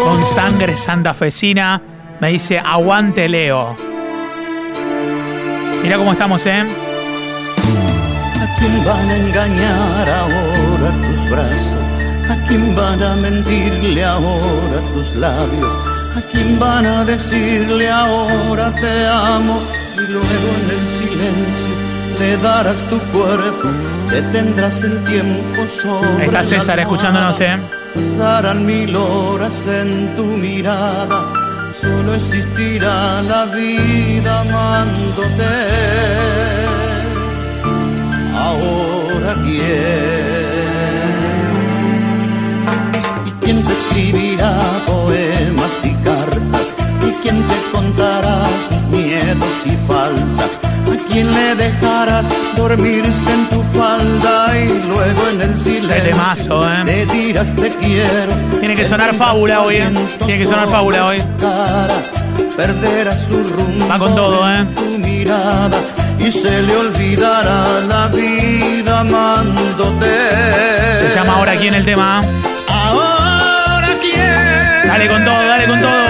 con 0.02 0.26
sangre 0.26 0.76
santafesina. 0.76 1.80
Me 2.18 2.32
dice, 2.32 2.58
aguante 2.58 3.28
Leo. 3.28 3.85
Mira 5.86 5.98
cómo 5.98 6.10
estamos, 6.10 6.44
¿eh? 6.46 6.64
¿A 8.42 8.56
quién 8.58 8.84
van 8.84 9.08
a 9.08 9.16
engañar 9.18 10.08
ahora 10.08 10.90
tus 11.06 11.30
brazos? 11.30 11.84
¿A 12.28 12.34
quién 12.48 12.74
van 12.74 13.00
a 13.00 13.14
mentirle 13.14 14.02
ahora 14.02 14.80
tus 14.92 15.14
labios? 15.14 15.72
¿A 16.16 16.20
quién 16.32 16.58
van 16.58 16.86
a 16.86 17.04
decirle 17.04 17.88
ahora 17.88 18.74
te 18.80 19.06
amo? 19.06 19.62
Y 19.94 20.10
luego 20.10 20.48
en 20.58 20.70
el 20.76 20.88
silencio 20.88 21.74
le 22.18 22.36
darás 22.38 22.82
tu 22.90 22.98
cuerpo, 23.16 23.68
detendrás 24.10 24.82
el 24.82 25.04
tiempo 25.04 25.68
sobre 25.68 26.24
Está 26.24 26.38
la 26.38 26.42
César 26.42 26.80
escuchándonos, 26.80 27.40
¿eh? 27.40 27.58
Pasarán 27.94 28.66
mil 28.66 28.96
horas 28.96 29.64
en 29.68 30.16
tu 30.16 30.24
mirada, 30.24 31.26
solo 31.86 32.14
existirá 32.14 33.22
la 33.22 33.44
vida 33.46 34.40
amándote. 34.40 35.52
Ahora 38.34 39.34
quién? 39.44 40.46
¿Y 43.28 43.30
quién 43.42 43.58
te 43.64 43.72
escribirá 43.72 44.52
poemas 44.86 45.74
y 45.84 45.92
cartas? 46.08 46.74
¿Y 47.08 47.10
quién 47.22 47.38
te 47.50 47.58
contará 47.72 48.36
sus 48.68 48.82
miedos 48.96 49.56
y 49.66 49.74
faltas? 49.88 50.52
¿A 50.96 51.08
quién 51.12 51.30
le 51.32 51.54
dejarás 51.56 52.26
dormirse 52.56 53.30
en 53.30 53.46
tu 53.50 53.62
falda 53.78 54.58
y 54.58 54.68
luego 54.88 55.28
en 55.30 55.42
el 55.42 55.58
silencio? 55.58 56.02
temazo, 56.04 56.66
¿eh? 56.72 56.84
Le 56.86 57.06
dirás 57.06 57.54
te 57.54 57.68
quiero. 57.68 58.32
Tiene 58.60 58.74
que 58.74 58.84
sonar 58.86 59.14
fábula 59.14 59.60
hoy, 59.60 59.76
¿eh? 59.76 59.90
Tiene 60.24 60.38
que 60.38 60.46
sonar 60.46 60.68
fábula 60.68 61.04
hoy. 61.06 61.22
Cara, 61.38 61.96
perderá 62.56 63.14
su 63.14 63.44
rumbo. 63.44 63.88
Va 63.88 63.98
con 63.98 64.14
todo, 64.14 64.50
¿eh? 64.50 64.58
en 64.58 64.74
Tu 64.74 64.98
mirada 65.06 65.78
y 66.18 66.30
se 66.30 66.62
le 66.62 66.76
olvidará 66.76 67.80
la 67.80 68.08
vida 68.08 69.00
amándote. 69.00 70.06
Se 70.98 71.14
llama 71.14 71.34
Ahora 71.34 71.56
quién 71.56 71.74
el 71.74 71.84
tema. 71.84 72.22
Ahora 72.68 73.88
quién. 74.00 74.88
Dale 74.88 75.08
con 75.08 75.24
todo, 75.24 75.46
dale 75.46 75.66
con 75.66 75.80
todo. 75.80 76.05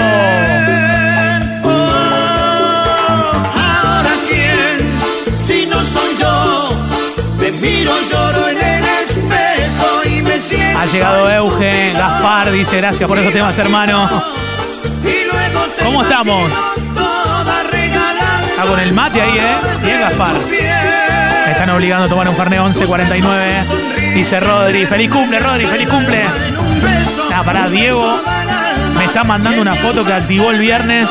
Llegado 10.91 11.29
Euge, 11.29 11.93
Gaspar, 11.93 12.51
dice 12.51 12.77
gracias 12.77 13.07
por 13.07 13.17
esos 13.19 13.33
temas, 13.33 13.57
hermano. 13.57 14.09
¿Cómo 15.83 16.03
estamos? 16.03 16.53
Está 18.49 18.63
con 18.63 18.79
el 18.79 18.93
mate 18.93 19.21
ahí, 19.21 19.37
¿eh? 19.37 19.55
Bien, 19.83 19.99
Gaspar. 19.99 20.33
Me 21.45 21.51
están 21.51 21.69
obligando 21.69 22.05
a 22.05 22.09
tomar 22.09 22.27
un 22.29 22.35
Fernet 22.35 22.59
11.49. 22.59 24.13
Dice 24.13 24.39
Rodri. 24.39 24.85
Feliz 24.85 25.11
cumple, 25.11 25.39
Rodri, 25.39 25.65
feliz 25.65 25.89
cumple. 25.89 26.25
Nada, 27.29 27.43
pará, 27.43 27.67
Diego 27.69 28.21
me 28.97 29.05
está 29.05 29.23
mandando 29.23 29.61
una 29.61 29.75
foto 29.75 30.03
que 30.03 30.13
activó 30.13 30.51
el 30.51 30.59
viernes. 30.59 31.09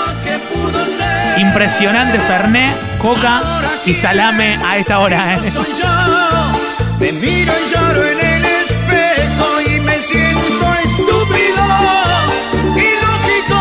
Impresionante 1.39 2.19
Fernet, 2.19 2.99
coca 2.99 3.43
y 3.85 3.95
salame 3.95 4.59
a 4.65 4.77
esta 4.79 4.99
hora, 4.99 5.35
¿eh? 5.35 5.53
Me 6.99 7.13
miro 7.13 7.53
y 7.53 7.75
lloro 7.75 8.07
en 8.07 8.36
estúpido, 11.07 11.65
ilógico. 12.77 13.61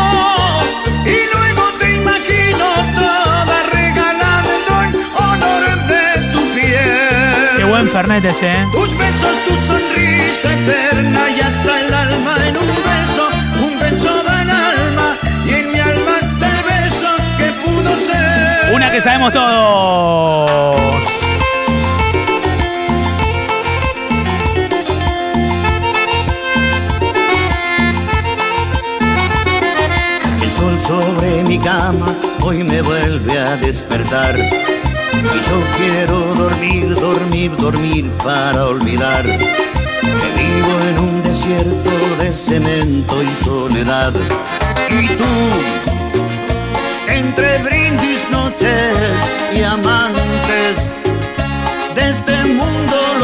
Y 1.04 1.18
luego 1.32 1.62
te 1.78 1.94
imagino 1.96 2.66
toda 2.94 3.62
regalando 3.72 4.72
en 4.82 4.90
honor 5.16 5.86
de 5.86 6.32
tu 6.32 6.40
piel. 6.54 7.56
Qué 7.56 7.64
buen 7.64 7.88
Fernet 7.88 8.24
ese, 8.24 8.46
¿eh? 8.46 8.66
Tus 8.72 8.96
besos, 8.98 9.36
tu 9.46 9.54
sonrisa 9.56 10.52
eterna 10.52 11.30
y 11.30 11.40
hasta 11.40 11.80
el 11.80 11.94
alma 11.94 12.36
en 12.46 12.56
un 12.56 12.66
beso, 12.66 13.28
un 13.64 13.78
beso 13.78 14.22
da 14.24 14.42
el 14.42 14.50
alma 14.50 15.16
y 15.46 15.52
en 15.54 15.72
mi 15.72 15.78
alma 15.78 16.18
está 16.20 16.48
el 16.48 16.62
beso 16.62 17.14
que 17.38 17.52
pudo 17.64 17.90
ser. 18.06 18.74
Una 18.74 18.90
que 18.90 19.00
sabemos 19.00 19.32
todos. 19.32 21.25
Sobre 30.86 31.42
mi 31.42 31.58
cama 31.58 32.14
hoy 32.42 32.62
me 32.62 32.80
vuelve 32.80 33.38
a 33.38 33.56
despertar. 33.56 34.36
Y 34.38 35.38
yo 35.48 35.58
quiero 35.76 36.18
dormir, 36.34 36.94
dormir, 36.94 37.56
dormir 37.56 38.10
para 38.22 38.66
olvidar 38.66 39.24
que 39.24 40.28
vivo 40.42 40.72
en 40.90 40.98
un 40.98 41.22
desierto 41.22 41.90
de 42.20 42.32
cemento 42.34 43.22
y 43.22 43.44
soledad. 43.44 44.12
Y 44.90 45.08
tú, 45.16 45.24
entre 47.08 47.58
brindis, 47.58 48.28
noches 48.30 49.18
y 49.54 49.62
amantes 49.62 50.76
de 51.96 52.10
este 52.10 52.44
mundo 52.44 53.15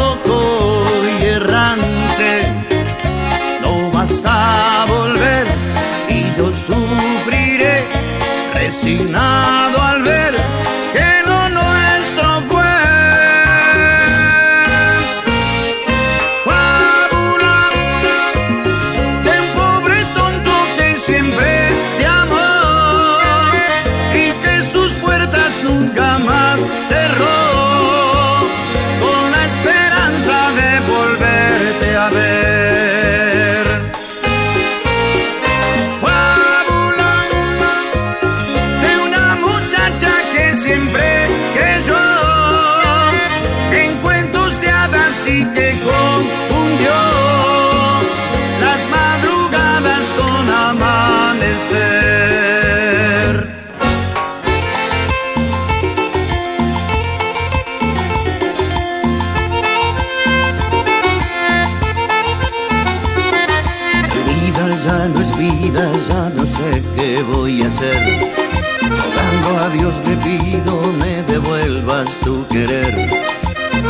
hacer. 67.83 68.33
Rogando 68.81 69.64
a 69.64 69.68
Dios 69.71 69.95
le 70.07 70.16
pido 70.16 70.92
me 70.99 71.23
devuelvas 71.23 72.09
tu 72.25 72.47
querer. 72.49 72.95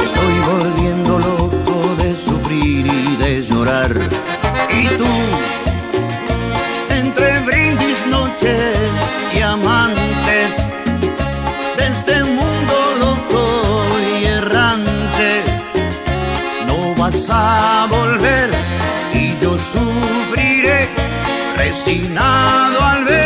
Estoy 0.04 0.34
volviendo 0.52 1.18
loco 1.18 1.94
de 1.98 2.16
sufrir 2.16 2.86
y 2.86 3.16
de 3.16 3.42
llorar. 3.42 3.90
Y 4.70 4.86
tú, 4.96 5.12
entre 6.90 7.40
brindis, 7.40 8.06
noches 8.06 8.78
y 9.34 9.40
amantes 9.40 10.50
de 11.76 11.86
este 11.88 12.24
mundo 12.24 12.74
loco 13.00 13.86
y 14.20 14.24
errante, 14.24 15.42
no 16.66 16.94
vas 16.94 17.28
a 17.28 17.86
volver 17.90 18.50
y 19.14 19.32
yo 19.40 19.56
sufriré 19.58 20.88
resignado 21.56 22.80
al 22.80 23.04
ver 23.04 23.21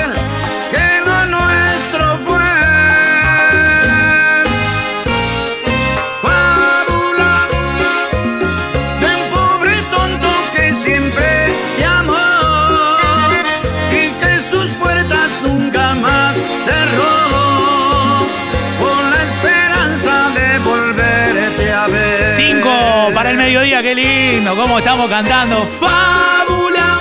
¿Cómo 24.56 24.78
estamos 24.78 25.10
cantando? 25.10 25.68
Fábula. 25.78 26.98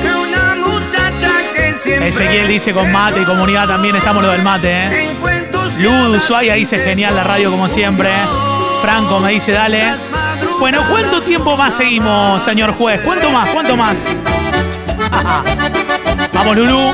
De 0.00 0.14
una 0.14 0.54
muchacha 0.64 1.30
que 1.52 1.74
siempre 1.76 2.08
Ezequiel 2.08 2.46
dice 2.46 2.72
con 2.72 2.92
mate 2.92 3.22
y 3.22 3.24
comunidad 3.24 3.66
también 3.66 3.96
estamos 3.96 4.22
lo 4.22 4.30
del 4.30 4.42
mate, 4.42 4.70
¿eh? 4.70 5.08
Lud 5.80 6.16
Ushuaia 6.16 6.54
dice 6.54 6.78
genial 6.78 7.16
la 7.16 7.24
radio 7.24 7.50
como 7.50 7.68
siempre. 7.68 8.10
Franco 8.80 9.18
me 9.18 9.32
dice 9.32 9.50
dale. 9.50 9.92
Bueno, 10.60 10.84
¿cuánto 10.88 11.20
tiempo 11.20 11.56
más 11.56 11.74
seguimos, 11.74 12.44
señor 12.44 12.74
juez? 12.74 13.00
¿Cuánto 13.04 13.30
más? 13.30 13.50
¿Cuánto 13.50 13.76
más? 13.76 14.16
Vamos, 16.32 16.56
Lulú. 16.56 16.92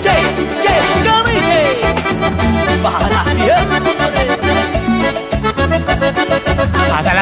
Che, 0.00 0.16
che, 0.60 0.96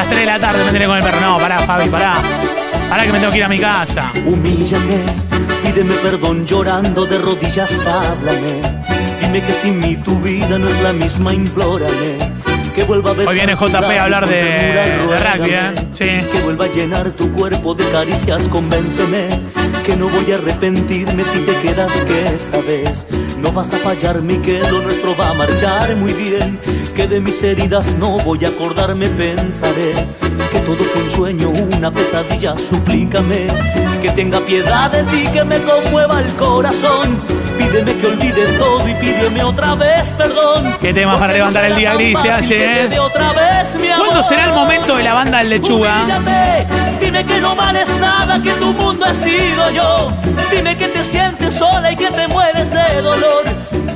las 0.05 0.09
3 0.09 0.19
de 0.19 0.25
la 0.25 0.39
tarde 0.39 0.59
me 0.59 0.65
tendré 0.65 0.85
con 0.85 0.97
el 0.97 1.03
perro. 1.03 1.19
No, 1.21 1.37
pará, 1.37 1.59
Fabi, 1.59 1.89
pará. 1.89 2.15
Pará 2.89 3.05
que 3.05 3.11
me 3.11 3.19
tengo 3.19 3.31
que 3.31 3.37
ir 3.37 3.43
a 3.43 3.49
mi 3.49 3.59
casa. 3.59 4.11
Humíllate, 4.25 5.03
pídeme 5.63 5.95
perdón 5.95 6.45
llorando 6.45 7.05
de 7.05 7.17
rodillas, 7.17 7.85
háblame. 7.87 8.61
Dime 9.21 9.41
que 9.41 9.53
sin 9.53 9.79
mí 9.79 9.95
tu 9.97 10.19
vida 10.19 10.57
no 10.59 10.69
es 10.69 10.79
la 10.81 10.93
misma, 10.93 11.33
implórame. 11.33 12.17
Que 12.75 12.83
vuelva 12.83 13.11
a 13.11 13.13
besar 13.13 13.31
Hoy 13.31 13.37
viene 13.37 13.55
JP 13.55 13.73
a 13.73 14.03
hablar 14.03 14.27
de, 14.27 14.35
de 14.35 15.17
rugby. 15.17 15.49
¿eh? 15.49 15.73
Sí. 15.93 16.05
Que 16.05 16.41
vuelva 16.43 16.65
a 16.65 16.67
llenar 16.67 17.11
tu 17.11 17.31
cuerpo 17.31 17.73
de 17.73 17.89
caricias, 17.89 18.47
convénceme 18.49 19.29
que 19.85 19.95
no 19.95 20.09
voy 20.09 20.31
a 20.31 20.35
arrepentirme 20.35 21.23
si 21.23 21.39
te 21.39 21.53
quedas 21.61 21.93
que 22.01 22.23
esta 22.23 22.59
vez 22.61 23.05
no 23.39 23.51
vas 23.51 23.71
a 23.71 23.77
fallarme 23.77 24.33
y 24.33 24.37
que 24.39 24.59
lo 24.59 24.81
nuestro 24.81 25.15
va 25.15 25.29
a 25.29 25.33
marchar 25.35 25.95
muy 25.95 26.11
bien. 26.13 26.59
Que 26.95 27.07
de 27.07 27.19
mis 27.19 27.43
heridas 27.43 27.95
no 27.97 28.17
voy 28.19 28.45
a 28.45 28.47
acordarme, 28.47 29.09
pensaré 29.09 29.93
que 30.51 30.59
todo 30.59 30.77
fue 30.77 31.03
un 31.03 31.09
sueño, 31.09 31.49
una 31.49 31.91
pesadilla, 31.91 32.57
suplícame 32.57 33.47
que 34.01 34.11
tenga 34.11 34.39
piedad 34.39 34.91
de 34.91 35.03
ti, 35.03 35.27
que 35.33 35.43
me 35.43 35.59
conmueva 35.61 36.21
el 36.21 36.27
corazón. 36.35 37.19
Pídeme 37.57 37.95
que 37.95 38.07
olvide 38.07 38.45
todo 38.57 38.87
y 38.87 38.93
pídeme 38.93 39.43
otra 39.43 39.75
vez 39.75 40.13
perdón. 40.13 40.75
Qué 40.79 40.93
tema 40.93 41.13
para 41.17 41.27
no 41.27 41.33
levantar 41.33 41.65
el 41.65 41.75
día 41.75 41.95
gris, 41.95 42.19
se 42.19 42.31
hace, 42.31 42.83
¿eh? 42.83 42.99
otra 42.99 43.33
vez, 43.33 43.75
mi 43.75 43.87
¿Cuándo 43.87 44.21
será 44.21 44.45
el 44.45 44.53
momento 44.53 44.95
de 44.95 45.03
la 45.03 45.13
banda 45.13 45.39
del 45.39 45.49
lechuga? 45.49 46.05
Dime 47.01 47.25
que 47.25 47.41
no 47.41 47.55
vales 47.55 47.89
nada, 47.99 48.41
que 48.41 48.51
tu 48.53 48.73
mundo 48.73 49.05
he 49.05 49.15
sido 49.15 49.71
yo. 49.71 50.11
Dime 50.51 50.77
que 50.77 50.87
te 50.87 51.03
sientes 51.03 51.55
sola 51.55 51.91
y 51.91 51.95
que 51.95 52.11
te 52.11 52.27
mueres 52.27 52.71
de 52.71 53.01
dolor. 53.01 53.43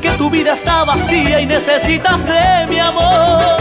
Que 0.01 0.11
tu 0.11 0.29
vida 0.29 0.53
está 0.53 0.85
vacía 0.85 1.41
y 1.41 1.45
necesitas 1.45 2.25
de 2.25 2.67
mi 2.69 2.79
amor. 2.79 3.57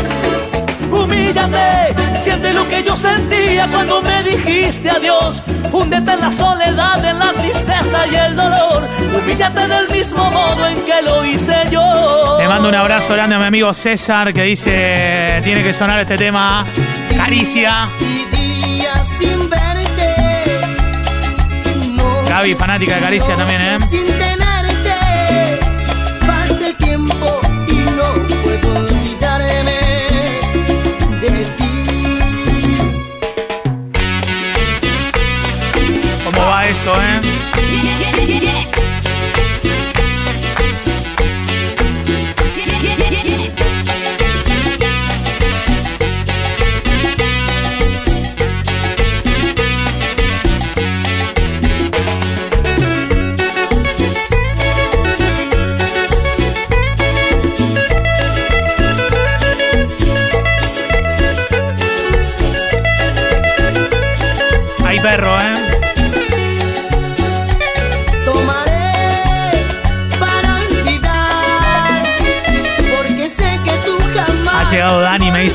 Humíllate, 0.88 1.94
siente 2.14 2.52
lo 2.52 2.68
que 2.68 2.84
yo 2.84 2.94
sentía 2.94 3.66
cuando 3.66 4.00
me 4.02 4.22
dijiste 4.22 4.88
adiós. 4.88 5.42
Húndete 5.72 6.12
en 6.12 6.20
la 6.20 6.30
soledad, 6.30 7.04
en 7.04 7.18
la 7.18 7.32
tristeza 7.32 8.06
y 8.06 8.14
el 8.14 8.36
dolor. 8.36 8.84
Humíllate 9.16 9.66
del 9.66 9.88
mismo 9.90 10.30
modo 10.30 10.66
en 10.68 10.76
que 10.82 11.02
lo 11.02 11.24
hice 11.24 11.56
yo. 11.72 12.36
Le 12.38 12.46
mando 12.46 12.68
un 12.68 12.74
abrazo 12.76 13.14
grande 13.14 13.34
a 13.34 13.38
mi 13.38 13.46
amigo 13.46 13.74
César 13.74 14.32
que 14.32 14.42
dice 14.42 15.40
tiene 15.42 15.62
que 15.64 15.72
sonar 15.72 15.98
este 15.98 16.16
tema. 16.16 16.64
Caricia. 17.16 17.88
Y 17.98 18.36
días 18.36 19.02
sin 19.18 19.50
verte. 19.50 20.14
noches 21.96 22.30
Gaby, 22.30 22.54
fanática 22.54 22.94
de 22.94 23.00
Caricia 23.00 23.34
también, 23.34 23.60
¿eh? 23.60 24.37
¿Cómo 36.24 36.46
va 36.46 36.68
eso, 36.68 36.92
eh? 36.94 37.20
¿eh? 38.18 38.64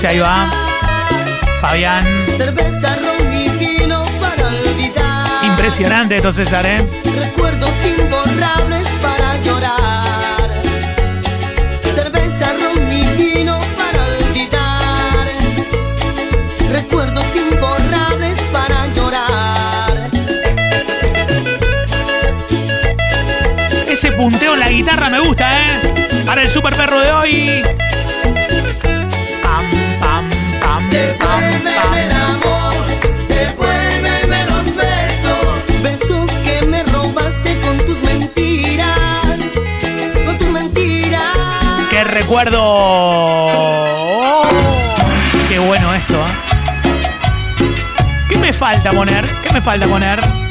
dice, 0.04 0.08
ahí 0.08 0.20
va. 0.20 0.50
Fabián. 1.62 2.04
Cerveza, 2.38 2.96
ron 2.96 3.34
y 3.34 3.48
vino 3.58 4.04
para 4.20 4.48
olvidar. 4.48 5.46
Impresionante 5.46 6.18
esto, 6.18 6.32
César, 6.32 6.66
¿eh? 6.66 6.78
Recuerdos 7.20 7.72
imborrables 7.86 8.88
para 9.02 9.38
llorar. 9.42 10.50
Cerveza, 11.96 12.54
ron 12.62 12.92
y 12.92 13.04
vino 13.16 13.60
para 13.78 14.04
olvidar. 14.06 15.28
Recuerdos 16.72 17.26
imborrables 17.36 18.40
para 18.52 18.88
llorar. 18.88 20.10
Ese 23.88 24.12
punteo 24.12 24.54
en 24.56 24.60
la 24.60 24.70
guitarra 24.70 25.10
me 25.10 25.20
gusta, 25.20 25.50
¿eh? 25.50 26.24
Para 26.26 26.42
el 26.42 26.50
super 26.50 26.76
perro 26.76 27.00
de 27.00 27.12
hoy. 27.12 27.64
Recuerdo! 42.34 42.60
Oh, 42.64 44.44
¡Qué 45.50 45.60
bueno 45.60 45.94
esto! 45.94 46.20
¿eh? 46.20 46.26
¿Qué 48.30 48.38
me 48.38 48.54
falta 48.54 48.92
poner? 48.92 49.26
¿Qué 49.42 49.54
me 49.54 49.62
falta 49.62 49.88
poner? 49.88 50.43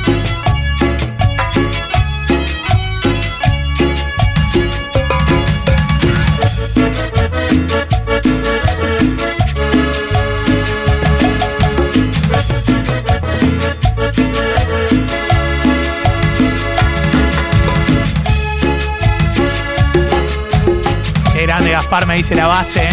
Gaspar 21.93 22.09
me 22.09 22.15
dice 22.17 22.35
la 22.35 22.47
base. 22.47 22.83
¿eh? 22.83 22.89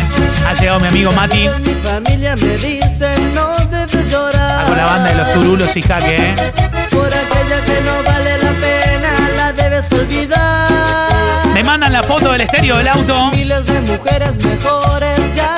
Ha 0.45 0.53
llegado 0.53 0.81
mi 0.81 0.87
amigo 0.89 1.09
Mati 1.13 1.47
Mi 1.65 1.73
familia 1.75 2.35
me 2.35 2.57
dice 2.57 3.09
no 3.33 3.55
debes 3.71 4.11
llorar. 4.11 4.65
con 4.65 4.75
la 4.75 4.85
banda 4.87 5.09
de 5.11 5.15
los 5.15 5.33
Turulos 5.33 5.77
y 5.77 5.81
Jaque. 5.81 6.15
¿eh? 6.17 6.35
Por 6.91 7.07
aquella 7.07 7.61
que 7.61 7.81
no 7.81 8.03
vale 8.05 8.37
la 8.39 8.51
pena, 8.59 9.29
la 9.37 9.53
debes 9.53 9.89
olvidar. 9.93 11.45
Me 11.53 11.63
mandan 11.63 11.93
la 11.93 12.03
foto 12.03 12.33
del 12.33 12.41
estéreo 12.41 12.75
del 12.77 12.89
auto. 12.89 13.31
Miles 13.31 13.65
de 13.67 13.79
mujeres 13.79 14.35
mejores 14.43 15.33
ya 15.33 15.48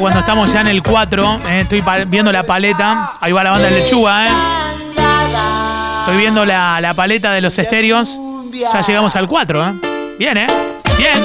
cuando 0.00 0.20
estamos 0.20 0.52
ya 0.52 0.60
en 0.60 0.68
el 0.68 0.82
4. 0.82 1.36
eh, 1.48 1.60
estoy 1.60 1.82
viendo 2.06 2.32
la 2.32 2.42
paleta. 2.44 3.12
Ahí 3.20 3.32
va 3.32 3.44
la 3.44 3.50
banda 3.50 3.68
de 3.68 3.80
lechuga, 3.80 4.26
¿eh? 4.26 4.30
Estoy 6.00 6.16
viendo 6.18 6.44
la, 6.44 6.80
la 6.80 6.94
paleta 6.94 7.32
de 7.32 7.40
los 7.40 7.58
estéreos. 7.58 8.18
Ya 8.52 8.80
llegamos 8.80 9.16
al 9.16 9.26
4, 9.28 9.64
¿eh? 9.64 9.72
Bien, 10.18 10.36
¿eh? 10.36 10.46
Bien. 10.98 11.18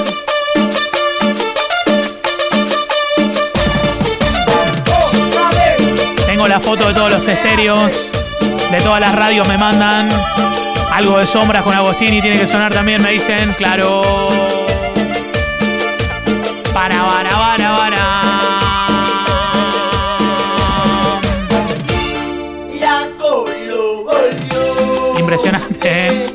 Tengo 6.26 6.48
la 6.48 6.60
foto 6.60 6.88
de 6.88 6.94
todos 6.94 7.10
los 7.12 7.28
estéreos. 7.28 8.10
De 8.70 8.80
todas 8.80 9.00
las 9.00 9.14
radios 9.14 9.46
me 9.48 9.58
mandan. 9.58 10.08
Algo 10.92 11.18
de 11.18 11.26
sombras 11.26 11.62
con 11.62 11.74
Agostini 11.74 12.20
tiene 12.20 12.38
que 12.38 12.46
sonar 12.46 12.72
también, 12.72 13.02
me 13.02 13.10
dicen. 13.10 13.52
Claro. 13.54 14.02
Para, 16.72 16.94
para, 17.04 17.30
para, 17.30 17.76
para. 17.76 18.29
Impresionante, 25.30 26.08
¿eh? 26.08 26.30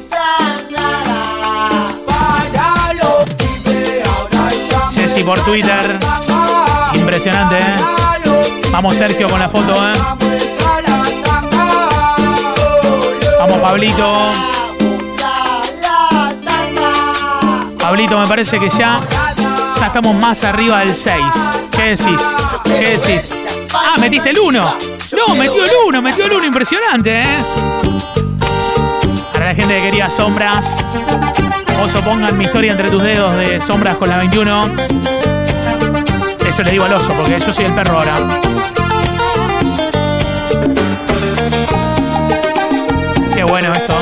Por 5.25 5.37
Twitter. 5.41 5.99
Impresionante, 6.93 7.57
¿eh? 7.57 8.71
Vamos 8.71 8.95
Sergio 8.95 9.27
con 9.27 9.37
la 9.37 9.49
foto, 9.49 9.73
¿eh? 9.89 9.93
Vamos 13.37 13.57
Pablito. 13.59 14.31
Pablito, 17.77 18.17
me 18.17 18.27
parece 18.27 18.57
que 18.57 18.69
ya, 18.69 18.97
ya 19.77 19.87
estamos 19.87 20.15
más 20.15 20.41
arriba 20.45 20.79
del 20.79 20.95
6. 20.95 21.17
¿Qué 21.71 21.83
decís? 21.83 22.35
¿Qué 22.63 22.97
decís? 22.97 23.35
Ah, 23.73 23.97
metiste 23.99 24.29
el 24.29 24.39
1. 24.39 24.77
No, 25.17 25.35
metió 25.35 25.65
el 25.65 25.71
1, 25.87 26.01
metió 26.01 26.23
el 26.23 26.31
1. 26.31 26.45
Impresionante, 26.45 27.23
¿eh? 27.23 27.64
Gente 29.55 29.73
que 29.73 29.81
quería 29.83 30.09
sombras, 30.09 30.83
oso 31.81 32.01
pongan 32.01 32.37
mi 32.37 32.43
historia 32.43 32.73
entre 32.73 32.89
tus 32.89 33.01
dedos 33.01 33.31
de 33.37 33.61
sombras 33.61 33.95
con 33.95 34.09
la 34.09 34.17
21. 34.17 34.61
Eso 36.45 36.63
le 36.63 36.71
digo 36.71 36.83
al 36.83 36.93
oso, 36.93 37.13
porque 37.13 37.39
yo 37.39 37.53
soy 37.53 37.63
el 37.63 37.73
perro 37.73 37.99
ahora. 37.99 38.15
Qué 43.33 43.43
bueno 43.45 43.73
esto. 43.73 43.93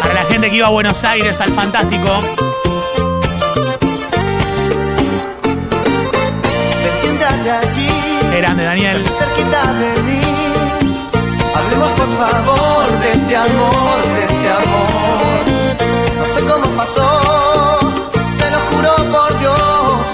Para 0.00 0.14
la 0.14 0.24
gente 0.30 0.48
que 0.48 0.56
iba 0.56 0.66
a 0.66 0.70
Buenos 0.70 1.04
Aires 1.04 1.40
al 1.42 1.52
Fantástico, 1.52 2.20
Daniel. 8.66 9.04
cerquita 9.16 9.72
de 9.74 10.02
mí. 10.02 10.20
Hablemos 11.54 11.92
por 11.92 12.10
favor 12.14 12.98
de 12.98 13.12
este 13.12 13.36
amor, 13.36 14.02
de 14.16 14.24
este 14.24 14.48
amor. 14.48 15.42
No 16.18 16.24
sé 16.34 16.44
cómo 16.44 16.66
pasó, 16.76 17.78
te 18.40 18.50
lo 18.50 18.58
juro 18.70 19.10
por 19.12 19.38
Dios. 19.38 20.06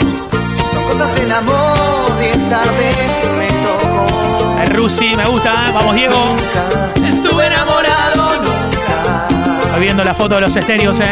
Son 0.75 0.85
cosas 0.85 1.15
del 1.15 1.33
amor 1.33 2.15
y 2.21 2.27
esta 2.27 2.61
vez 2.79 3.13
me 3.39 3.49
tocó. 3.65 4.61
El 4.61 4.71
Rusi, 4.77 5.17
me 5.17 5.27
gusta, 5.29 5.69
¿eh? 5.69 5.73
Vamos 5.73 5.95
Diego. 5.95 6.23
Estuve 7.09 7.47
enamorado 7.47 8.37
nunca. 8.37 9.29
Estoy 9.65 9.81
viendo 9.81 10.05
la 10.05 10.15
foto 10.15 10.35
de 10.35 10.43
los 10.43 10.55
estéreos, 10.55 11.01
¿eh? 11.01 11.09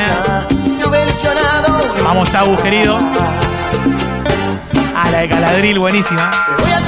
Estuve 0.66 1.05
ilusionado. 1.05 1.87
Vamos, 2.05 2.35
Agu, 2.35 2.55
querido. 2.57 2.98
Ah, 4.94 5.11
la 5.11 5.18
de 5.20 5.29
Caladril, 5.31 5.79
buenísima. 5.79 6.31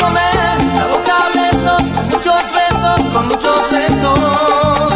Comer 0.03 0.55
la 0.75 0.87
boca 0.95 1.15
a 1.17 1.29
besos, 1.39 1.83
muchos 2.11 2.43
besos, 2.59 2.99
con 3.13 3.29
muchos 3.29 3.71
besos. 3.71 4.93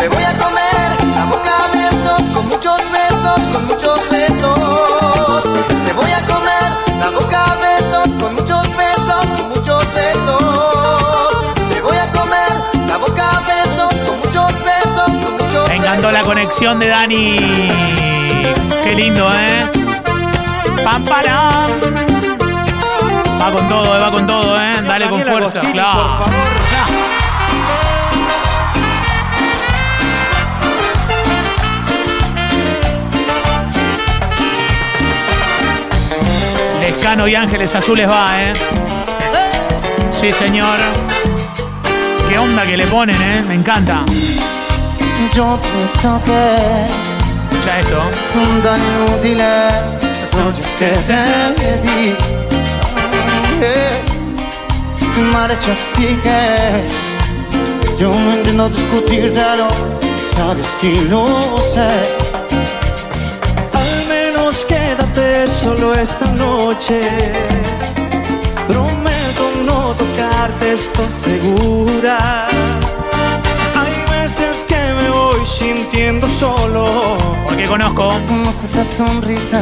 Te 0.00 0.08
voy 0.08 0.24
a 0.24 0.32
comer 0.42 0.88
la 1.14 1.24
boca 1.30 1.52
a 1.56 1.68
besos, 1.78 2.20
con 2.34 2.48
muchos 2.48 2.80
besos, 2.90 3.38
con 3.52 3.66
muchos 3.66 3.98
besos. 4.10 5.42
Te 5.84 5.92
voy 5.92 6.10
a 6.10 6.20
comer 6.32 6.68
la 6.98 7.10
boca 7.10 7.44
a 7.44 7.56
besos, 7.66 8.08
con 8.20 8.34
muchos 8.34 8.64
besos, 8.76 9.24
con 9.36 9.48
muchos 9.50 9.84
besos. 9.94 11.36
Te 11.72 11.80
voy 11.80 11.96
a 11.96 12.10
comer 12.10 12.52
la 12.88 12.96
boca 12.96 13.24
a 13.36 13.40
besos, 13.52 13.94
con 14.06 14.16
muchos 14.18 14.52
besos, 14.64 15.10
con 15.22 15.32
muchos 15.34 15.68
Me 15.68 15.76
encantó 15.76 16.10
la 16.10 16.22
conexión 16.22 16.80
de 16.80 16.88
Dani. 16.88 17.36
Qué 18.84 18.94
lindo, 18.96 19.28
¿eh? 19.32 19.70
Pam. 20.84 21.04
Va 23.40 23.50
con 23.52 23.68
todo, 23.68 23.96
eh, 23.96 23.98
va 24.00 24.10
con 24.10 24.26
todo, 24.26 24.60
¿eh? 24.60 24.82
Dale 24.82 25.08
con 25.08 25.22
fuerza. 25.22 25.60
Agostini, 25.60 25.72
Claro. 25.72 26.02
por 26.18 26.30
favor. 26.30 27.40
Escano 36.86 37.28
y 37.28 37.34
Ángeles 37.34 37.74
Azules 37.74 38.08
va, 38.08 38.42
¿eh? 38.42 38.52
Sí, 40.12 40.32
señor. 40.32 40.76
Qué 42.28 42.38
onda 42.38 42.62
que 42.64 42.76
le 42.76 42.86
ponen, 42.86 43.16
¿eh? 43.20 43.42
Me 43.46 43.54
encanta. 43.54 44.04
Yo 45.34 45.58
pienso 45.62 46.20
que 46.24 47.54
Escucha 47.56 47.80
esto. 47.80 48.02
son 48.34 48.62
tan 48.62 48.80
inútiles 48.80 49.72
las 50.20 50.34
noches 50.34 50.76
que 50.76 50.86
te 50.86 51.78
di. 51.82 52.14
Eh, 55.18 55.22
Marcha 55.32 55.72
así 55.72 56.16
que 56.22 57.10
yo 57.98 58.08
no 58.08 58.32
entiendo 58.32 58.68
discutírtelo, 58.70 59.68
sabes 60.34 60.66
si 60.80 61.00
lo 61.00 61.58
sé. 61.74 61.90
Al 63.80 64.08
menos 64.08 64.64
quédate 64.64 65.46
solo 65.48 65.92
esta 65.94 66.26
noche. 66.32 67.00
Prometo 68.66 69.44
no 69.66 69.94
tocarte, 69.94 70.72
estoy 70.72 71.08
segura. 71.24 72.48
Hay 73.80 73.94
veces 74.18 74.64
que 74.66 74.80
me 74.98 75.10
voy 75.10 75.44
sintiendo 75.44 76.26
solo. 76.26 77.18
Porque 77.44 77.66
conozco. 77.66 78.14
Conozco 78.26 78.64
esa 78.64 78.84
sonrisa 78.96 79.60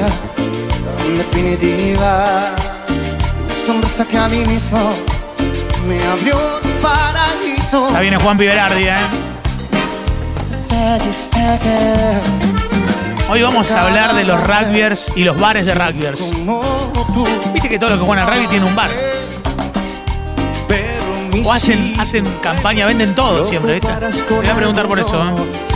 tan 0.96 1.16
definitiva. 1.16 2.54
Sonrisa 3.66 4.04
que 4.04 4.16
a 4.16 4.28
mí 4.28 4.44
mismo 4.46 4.92
me 5.88 6.05
abrió 6.05 6.37
un 6.62 6.83
paraíso. 6.83 7.90
Ya 7.90 8.01
viene 8.01 8.18
Juan 8.18 8.37
Piberardi, 8.37 8.85
¿eh? 8.85 8.96
Hoy 13.31 13.42
vamos 13.42 13.70
a 13.72 13.87
hablar 13.87 14.14
de 14.14 14.24
los 14.24 14.40
rugbyers 14.46 15.12
y 15.16 15.24
los 15.24 15.38
bares 15.38 15.66
de 15.66 15.74
rugbyers. 15.74 16.35
Viste 17.53 17.68
que 17.68 17.79
todo 17.79 17.90
lo 17.90 17.98
que 17.98 18.05
juegan 18.05 18.27
al 18.27 18.35
rugby 18.35 18.46
tiene 18.48 18.66
un 18.66 18.77
bar. 18.77 18.90
O 21.44 21.53
hacen, 21.53 21.94
hacen 21.98 22.24
campaña, 22.42 22.87
venden 22.87 23.14
todo 23.14 23.42
siempre, 23.42 23.74
¿viste? 23.74 23.88
Te 23.88 24.35
voy 24.35 24.46
a 24.46 24.55
preguntar 24.55 24.87
por 24.87 24.98
eso, 24.98 25.22
¿eh? 25.22 25.33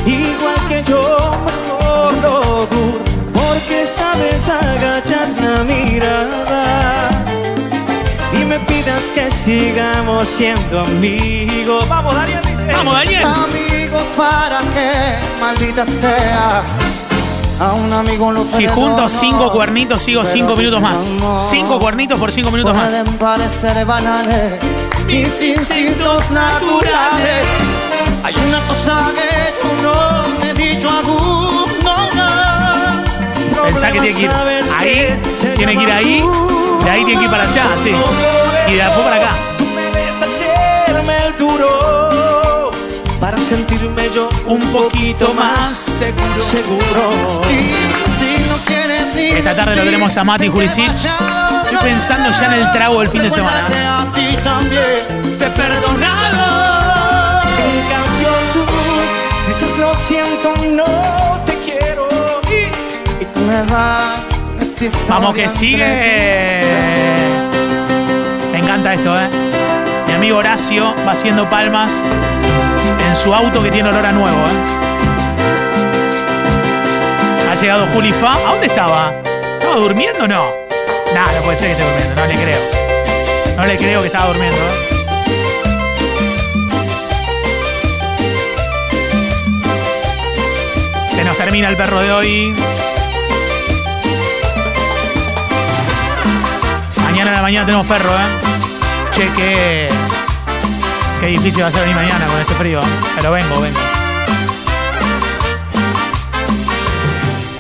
Igual 0.07 0.69
que 0.69 0.83
yo, 0.83 1.31
mejor 1.45 2.69
porque 3.33 3.83
esta 3.83 4.15
vez 4.17 4.49
agachas 4.49 5.41
la 5.41 5.65
mirada 5.65 6.82
me 8.53 8.59
pidas 8.67 9.05
que 9.15 9.31
sigamos 9.31 10.29
siendo 10.29 10.81
amigos. 10.81 11.89
Vamos, 11.89 12.15
Daniel, 12.15 12.41
dice. 12.47 12.67
Vamos, 12.71 12.95
Daniel. 12.95 13.25
Amigos 13.25 14.03
para 14.15 14.61
que, 14.61 15.41
maldita 15.41 15.87
sea. 15.87 16.63
A 17.59 17.73
un 17.73 17.93
amigo 17.93 18.31
lo 18.31 18.45
Si 18.45 18.67
junto 18.67 19.09
cinco 19.09 19.53
cuernitos, 19.53 20.03
sigo 20.03 20.25
cinco 20.27 20.55
minutos 20.55 20.83
más. 20.83 21.15
Cinco 21.49 21.79
cuernitos 21.79 22.19
por 22.19 22.31
cinco 22.31 22.51
minutos 22.51 22.77
más. 22.77 22.93
Parecer 23.19 23.87
banales 23.87 24.61
mis 25.07 25.41
instintos 25.41 26.31
naturales. 26.31 27.47
Hay 28.23 28.35
una 28.49 28.61
cosa 28.67 29.13
que 29.15 29.55
yo 29.63 29.83
no 29.83 30.39
me 30.39 30.51
he 30.51 30.55
dicho 30.55 30.91
aún, 30.91 31.65
no, 31.83 32.15
no. 32.15 33.63
Pensá 33.65 33.91
que 33.91 34.01
tiene 34.01 34.15
que 34.15 34.25
ir 34.25 34.31
ahí, 34.77 35.21
tiene 35.57 35.77
que 35.77 35.83
ir 35.83 35.91
ahí, 35.91 36.25
de 36.85 36.91
ahí 36.91 37.05
tiene 37.05 37.21
que 37.21 37.25
ir 37.25 37.31
para 37.31 37.45
allá, 37.45 37.65
sí. 37.77 37.93
Y 38.69 38.73
de 38.73 38.77
después 38.77 39.05
para 39.05 39.17
acá. 39.17 39.35
Tú 39.59 39.67
me 39.67 39.91
ves 39.91 40.15
hacerme 40.23 41.27
el 41.27 41.37
duro 41.37 42.71
para 43.21 43.39
sentirme 43.41 44.11
yo 44.15 44.29
un 44.47 44.61
poquito 44.73 45.33
más 45.35 45.73
seguro. 45.75 46.39
seguro. 46.39 47.43
Esta 49.17 49.55
tarde 49.55 49.77
lo 49.77 49.85
tenemos 49.85 50.17
a 50.17 50.25
Mati 50.25 50.49
Jurisic. 50.49 50.89
Estoy 50.91 51.79
pensando 51.83 52.31
ya 52.31 52.47
en 52.47 52.53
el 52.53 52.73
trago 52.73 53.01
del 53.01 53.09
fin 53.09 53.23
de 53.23 53.31
semana. 53.31 53.69
te 55.39 55.47
perdonado. 55.51 57.43
En 57.59 57.81
cambio 57.91 58.29
tú 58.53 58.65
dices 59.49 59.79
lo 59.79 59.95
siento, 59.95 60.55
no 60.71 61.41
te 61.47 61.59
quiero. 61.59 62.09
Y, 63.21 63.25
tú 63.25 63.41
me 63.41 63.63
vas. 63.63 64.19
Vamos 65.09 65.35
que 65.35 65.49
sigue. 65.49 67.12
Esto, 68.85 69.19
¿eh? 69.19 69.31
Mi 70.07 70.13
amigo 70.13 70.37
Horacio 70.37 70.95
va 71.07 71.13
haciendo 71.13 71.49
palmas 71.49 72.05
en 73.09 73.17
su 73.17 73.33
auto 73.33 73.63
que 73.63 73.71
tiene 73.71 73.89
olor 73.89 74.05
a 74.05 74.13
nuevo, 74.13 74.37
¿eh? 74.37 74.65
Ha 77.51 77.55
llegado 77.55 77.87
Juli 77.95 78.13
Fa. 78.13 78.35
¿A 78.35 78.51
dónde 78.51 78.67
estaba? 78.67 79.15
¿Estaba 79.59 79.77
durmiendo 79.77 80.25
o 80.25 80.29
no? 80.29 80.51
Nah, 81.15 81.33
no 81.35 81.43
puede 81.43 81.57
ser 81.57 81.69
que 81.69 81.73
esté 81.73 81.85
durmiendo, 81.85 82.21
no 82.21 82.27
le 82.27 82.35
creo. 82.35 82.61
No 83.57 83.67
le 83.67 83.77
creo 83.79 84.01
que 84.01 84.07
estaba 84.09 84.27
durmiendo, 84.27 84.59
¿eh? 84.59 84.89
Se 91.15 91.25
nos 91.25 91.37
termina 91.39 91.69
el 91.71 91.77
perro 91.77 92.01
de 92.01 92.13
hoy. 92.13 92.55
Mañana 97.05 97.31
en 97.31 97.37
la 97.37 97.43
mañana 97.43 97.65
tenemos 97.65 97.87
perro, 97.87 98.11
¿eh? 98.11 98.62
Che, 99.13 99.29
qué, 99.37 99.87
qué 101.21 101.27
difícil 101.27 101.63
va 101.63 101.69
a 101.69 101.71
ser 101.71 101.83
venir 101.83 101.97
mañana 101.97 102.27
con 102.27 102.41
este 102.41 102.55
frío. 102.55 102.81
Pero 103.17 103.31
vengo, 103.33 103.61
vengo. 103.61 103.79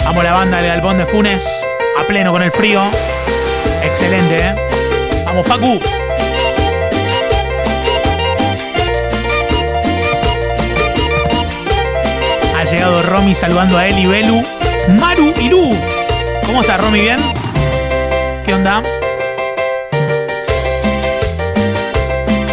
Vamos 0.04 0.24
la 0.24 0.32
banda 0.32 0.56
del 0.58 0.66
Galpón 0.68 0.98
de 0.98 1.06
Funes, 1.06 1.66
a 1.98 2.04
pleno 2.04 2.32
con 2.32 2.42
el 2.42 2.50
frío. 2.52 2.82
Excelente, 3.82 4.36
¿eh? 4.36 4.54
Vamos, 5.26 5.46
Facu. 5.46 5.78
Ha 12.58 12.64
llegado 12.64 13.02
Romy 13.02 13.34
saludando 13.34 13.76
a 13.76 13.86
Eli 13.86 14.06
Belu, 14.06 14.42
Maru 14.98 15.34
y 15.38 15.48
Lu. 15.48 15.76
¿Cómo 16.46 16.62
está 16.62 16.78
Romy? 16.78 17.00
¿Bien? 17.00 17.18
¿Qué 18.44 18.54
onda? 18.54 18.82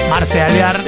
Marce 0.10 0.42
Alvear. 0.42 0.84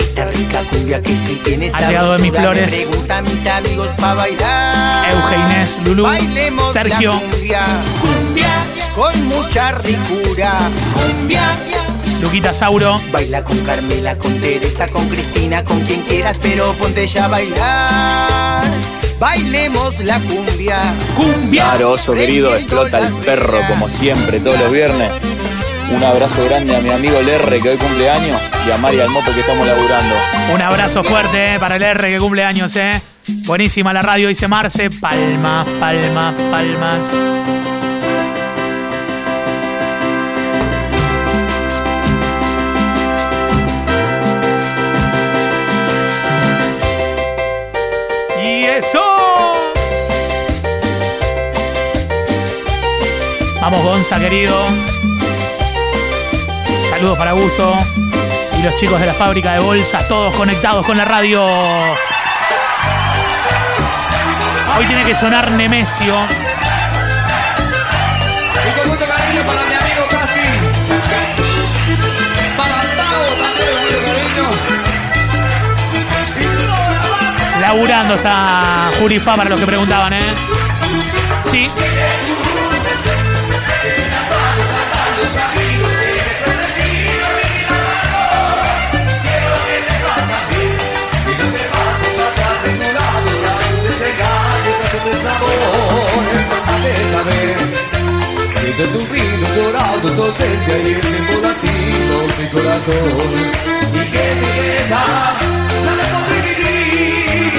Ha 1.74 1.88
llegado 1.88 2.16
Emi 2.16 2.32
Flores. 2.32 2.88
Pregunta 2.90 3.18
a 3.18 3.22
mis 3.22 3.48
amigos 3.48 3.88
para 3.98 4.14
bailar. 4.16 5.14
Eugenés, 5.14 5.78
Lulú, 5.86 6.04
Bailemos 6.04 6.72
Sergio. 6.72 7.20
Cumbia, 7.20 7.64
cumbia, 8.02 8.54
con 8.96 9.26
mucha 9.26 9.72
ricura. 9.74 10.58
Cumbia, 10.94 11.44
Luquita 12.22 12.54
Sauro. 12.54 13.00
Baila 13.12 13.44
con 13.44 13.58
Carmela, 13.60 14.18
con 14.18 14.40
Teresa, 14.42 14.88
con 14.88 15.08
Cristina, 15.08 15.64
con 15.64 15.80
quien 15.82 16.02
quieras, 16.02 16.38
pero 16.42 16.74
ponte 16.74 17.08
ya 17.08 17.26
a 17.26 17.28
bailar. 17.28 18.64
Bailemos 19.20 20.00
la 20.00 20.20
cumbia. 20.20 20.80
Cumbia. 21.16 21.64
Claro, 21.64 21.92
oso 21.92 22.14
querido, 22.14 22.56
explota 22.56 23.00
el 23.00 23.14
perro 23.14 23.62
como 23.68 23.88
siempre 23.88 24.40
todos 24.40 24.60
los 24.60 24.72
viernes. 24.72 25.12
Un 25.96 26.04
abrazo 26.04 26.46
grande 26.46 26.76
a 26.76 26.80
mi 26.80 26.90
amigo 26.90 27.22
Lerre 27.22 27.60
que 27.60 27.70
hoy 27.70 27.78
cumple 27.78 28.10
años 28.10 28.40
y 28.68 28.72
a 28.72 28.78
María 28.78 29.04
Almoto 29.04 29.34
que 29.34 29.42
estamos 29.42 29.68
laburando. 29.68 30.16
Un 30.54 30.62
abrazo 30.62 31.04
fuerte 31.04 31.56
eh, 31.56 31.60
para 31.60 31.76
el 31.76 31.84
R 31.84 32.12
que 32.12 32.18
cumple 32.18 32.44
años, 32.44 32.76
¿eh? 32.76 33.00
Buenísima 33.46 33.94
la 33.94 34.02
radio, 34.02 34.28
dice 34.28 34.48
Marce. 34.48 34.90
Palmas, 34.90 35.68
palmas, 35.80 36.36
palmas. 36.50 37.16
Y 48.44 48.64
eso. 48.64 49.02
Vamos, 53.62 53.84
Gonza, 53.84 54.20
querido. 54.20 54.56
Saludos 57.02 57.18
para 57.18 57.32
Gusto 57.32 57.74
y 58.60 58.62
los 58.62 58.76
chicos 58.76 59.02
de 59.02 59.08
la 59.08 59.16
fábrica 59.16 59.54
de 59.54 59.60
bolsas, 59.60 60.08
todos 60.08 60.36
conectados 60.36 60.86
con 60.86 60.96
la 60.96 61.04
radio. 61.04 61.44
Hoy 64.78 64.86
tiene 64.86 65.04
que 65.04 65.16
sonar 65.16 65.50
Nemesio. 65.50 66.14
Y 68.54 68.80
con 68.80 68.90
mucho 68.90 69.08
cariño 69.08 69.44
para 69.48 69.64
mi 69.64 69.74
amigo 69.74 70.06
Casi. 70.12 70.42
Para 72.56 72.82
también, 73.42 73.74
mucho 73.82 74.00
cariño. 74.06 74.48
Laburando 77.62 78.14
está 78.14 78.92
Jurifa 79.00 79.36
para 79.36 79.50
los 79.50 79.60
que 79.60 79.66
preguntaban, 79.66 80.14
¿eh? 80.14 80.36
Sí. 81.46 81.68
Desde 98.72 98.88
tu 98.88 99.00
vino 99.00 99.48
dorado 99.54 100.14
inocencia 100.14 100.78
y 100.78 100.94
el 100.94 101.02
tiempo 101.02 101.34
latido 101.42 102.16
mi 102.40 102.48
corazón. 102.48 103.18
Y 103.94 104.00
que 104.10 104.26
si 104.40 104.50
queda, 104.88 105.04
no 105.84 105.92
me 105.98 106.04
podré 106.06 106.40
vivir. 106.42 107.52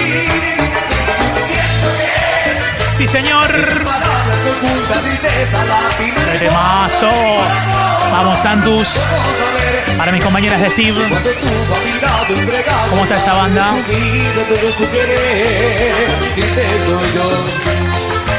Sí, 2.92 3.06
señor. 3.06 3.50
Que. 6.30 6.38
Temazo. 6.38 7.12
Vamos, 8.10 8.38
Santus. 8.38 8.98
Para 9.98 10.12
mis 10.12 10.24
compañeras 10.24 10.62
de 10.62 10.70
Steve. 10.70 11.10
¿Cómo 12.88 13.02
está 13.02 13.18
esa 13.18 13.34
banda? 13.34 13.74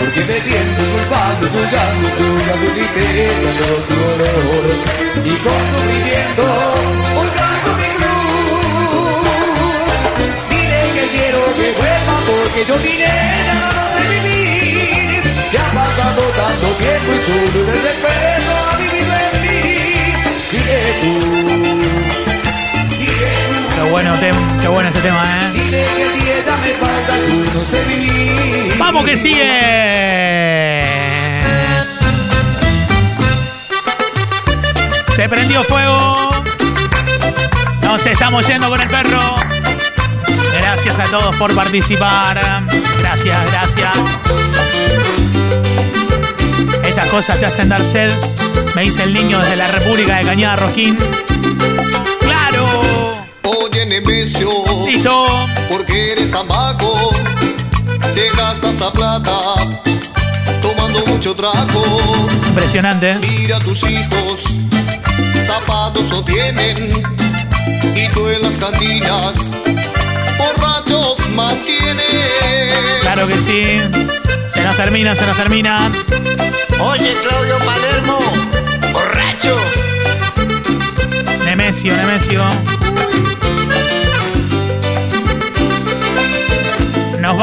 Porque 0.03 0.21
me 0.25 0.35
siento 0.41 0.81
culpable, 0.91 1.47
juzgando, 1.47 2.07
juzgando 2.17 2.65
tristeza, 2.73 3.49
todo 3.59 3.77
su 3.87 3.93
dolor. 4.03 4.65
Y 5.23 5.33
con 5.45 5.61
sufrimiento, 5.71 6.45
buscando 7.15 7.69
mi 7.79 7.89
cruz. 7.97 9.23
Dile 10.49 10.81
que 10.95 11.05
quiero 11.15 11.39
que 11.57 11.67
vuelva, 11.79 12.15
porque 12.27 12.61
yo 12.67 12.75
vine 12.79 13.13
nada 13.47 13.85
de 13.95 14.03
vivir. 14.19 15.21
Ya 15.53 15.61
ha 15.67 15.71
pasado 15.71 16.21
tanto 16.39 16.67
tiempo 16.83 17.09
y 17.13 17.19
solo 17.25 17.59
el 17.71 17.81
respeto 17.87 18.51
ha 18.59 18.75
vivido 18.77 19.11
en 19.23 19.33
mí. 19.43 19.61
Dile 20.51 20.79
tú. 21.01 21.13
Qué 23.75 23.83
bueno, 23.89 24.09
tem- 24.17 24.59
qué 24.61 24.67
bueno 24.67 24.87
este 24.89 25.01
tema, 25.01 25.23
¿eh? 25.23 25.51
Dile 25.53 25.85
me 26.63 26.71
falta, 26.73 27.13
tú 27.27 27.59
no 27.59 27.65
sé 27.65 27.83
vivir. 27.85 28.75
¡Vamos 28.77 29.05
que 29.05 29.17
sigue! 29.17 30.53
Se 35.15 35.29
prendió 35.29 35.63
fuego. 35.63 36.31
Nos 37.83 38.05
estamos 38.05 38.47
yendo 38.47 38.69
con 38.69 38.81
el 38.81 38.87
perro. 38.87 39.35
Gracias 40.59 40.97
a 40.99 41.05
todos 41.05 41.35
por 41.35 41.53
participar. 41.53 42.63
Gracias, 42.99 43.51
gracias. 43.51 43.93
Estas 46.83 47.05
cosas 47.09 47.39
te 47.39 47.45
hacen 47.45 47.69
dar 47.69 47.85
sed. 47.85 48.11
Me 48.75 48.81
dice 48.83 49.03
el 49.03 49.13
niño 49.13 49.39
desde 49.39 49.55
la 49.55 49.67
República 49.67 50.17
de 50.17 50.25
Cañada 50.25 50.55
Rosquín. 50.55 50.97
¡Claro! 52.21 53.27
Oye, 53.43 53.85
Nemesio. 53.85 54.49
Listo. 54.87 55.42
Porque 55.73 56.11
eres 56.11 56.29
tan 56.29 56.47
vago. 56.47 57.09
Te 58.13 58.29
gastas 58.37 58.79
la 58.79 58.93
plata. 58.93 59.39
Tomando 60.61 61.03
mucho 61.07 61.33
trago. 61.33 61.83
Impresionante. 62.47 63.15
Mira 63.15 63.57
a 63.57 63.59
tus 63.59 63.81
hijos. 63.89 64.43
Zapatos 65.41 66.09
no 66.09 66.23
tienen. 66.23 67.03
Y 67.95 68.07
tú 68.09 68.27
en 68.27 68.43
las 68.43 68.53
cantinas. 68.59 69.49
Borrachos 70.37 71.27
mantienes. 71.29 72.05
Claro 73.01 73.27
que 73.27 73.39
sí. 73.41 73.79
Se 74.49 74.61
nos 74.61 74.77
termina, 74.77 75.15
se 75.15 75.25
nos 75.25 75.35
termina. 75.35 75.91
Oye, 76.81 77.15
Claudio 77.27 77.57
Palermo. 77.65 78.19
Borracho. 78.91 79.57
Nemesio, 81.45 81.97
Nemesio. 81.97 82.43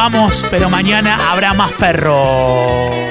Vamos, 0.01 0.47
pero 0.51 0.71
mañana 0.71 1.31
habrá 1.31 1.53
más 1.53 1.73
perro. 1.73 3.10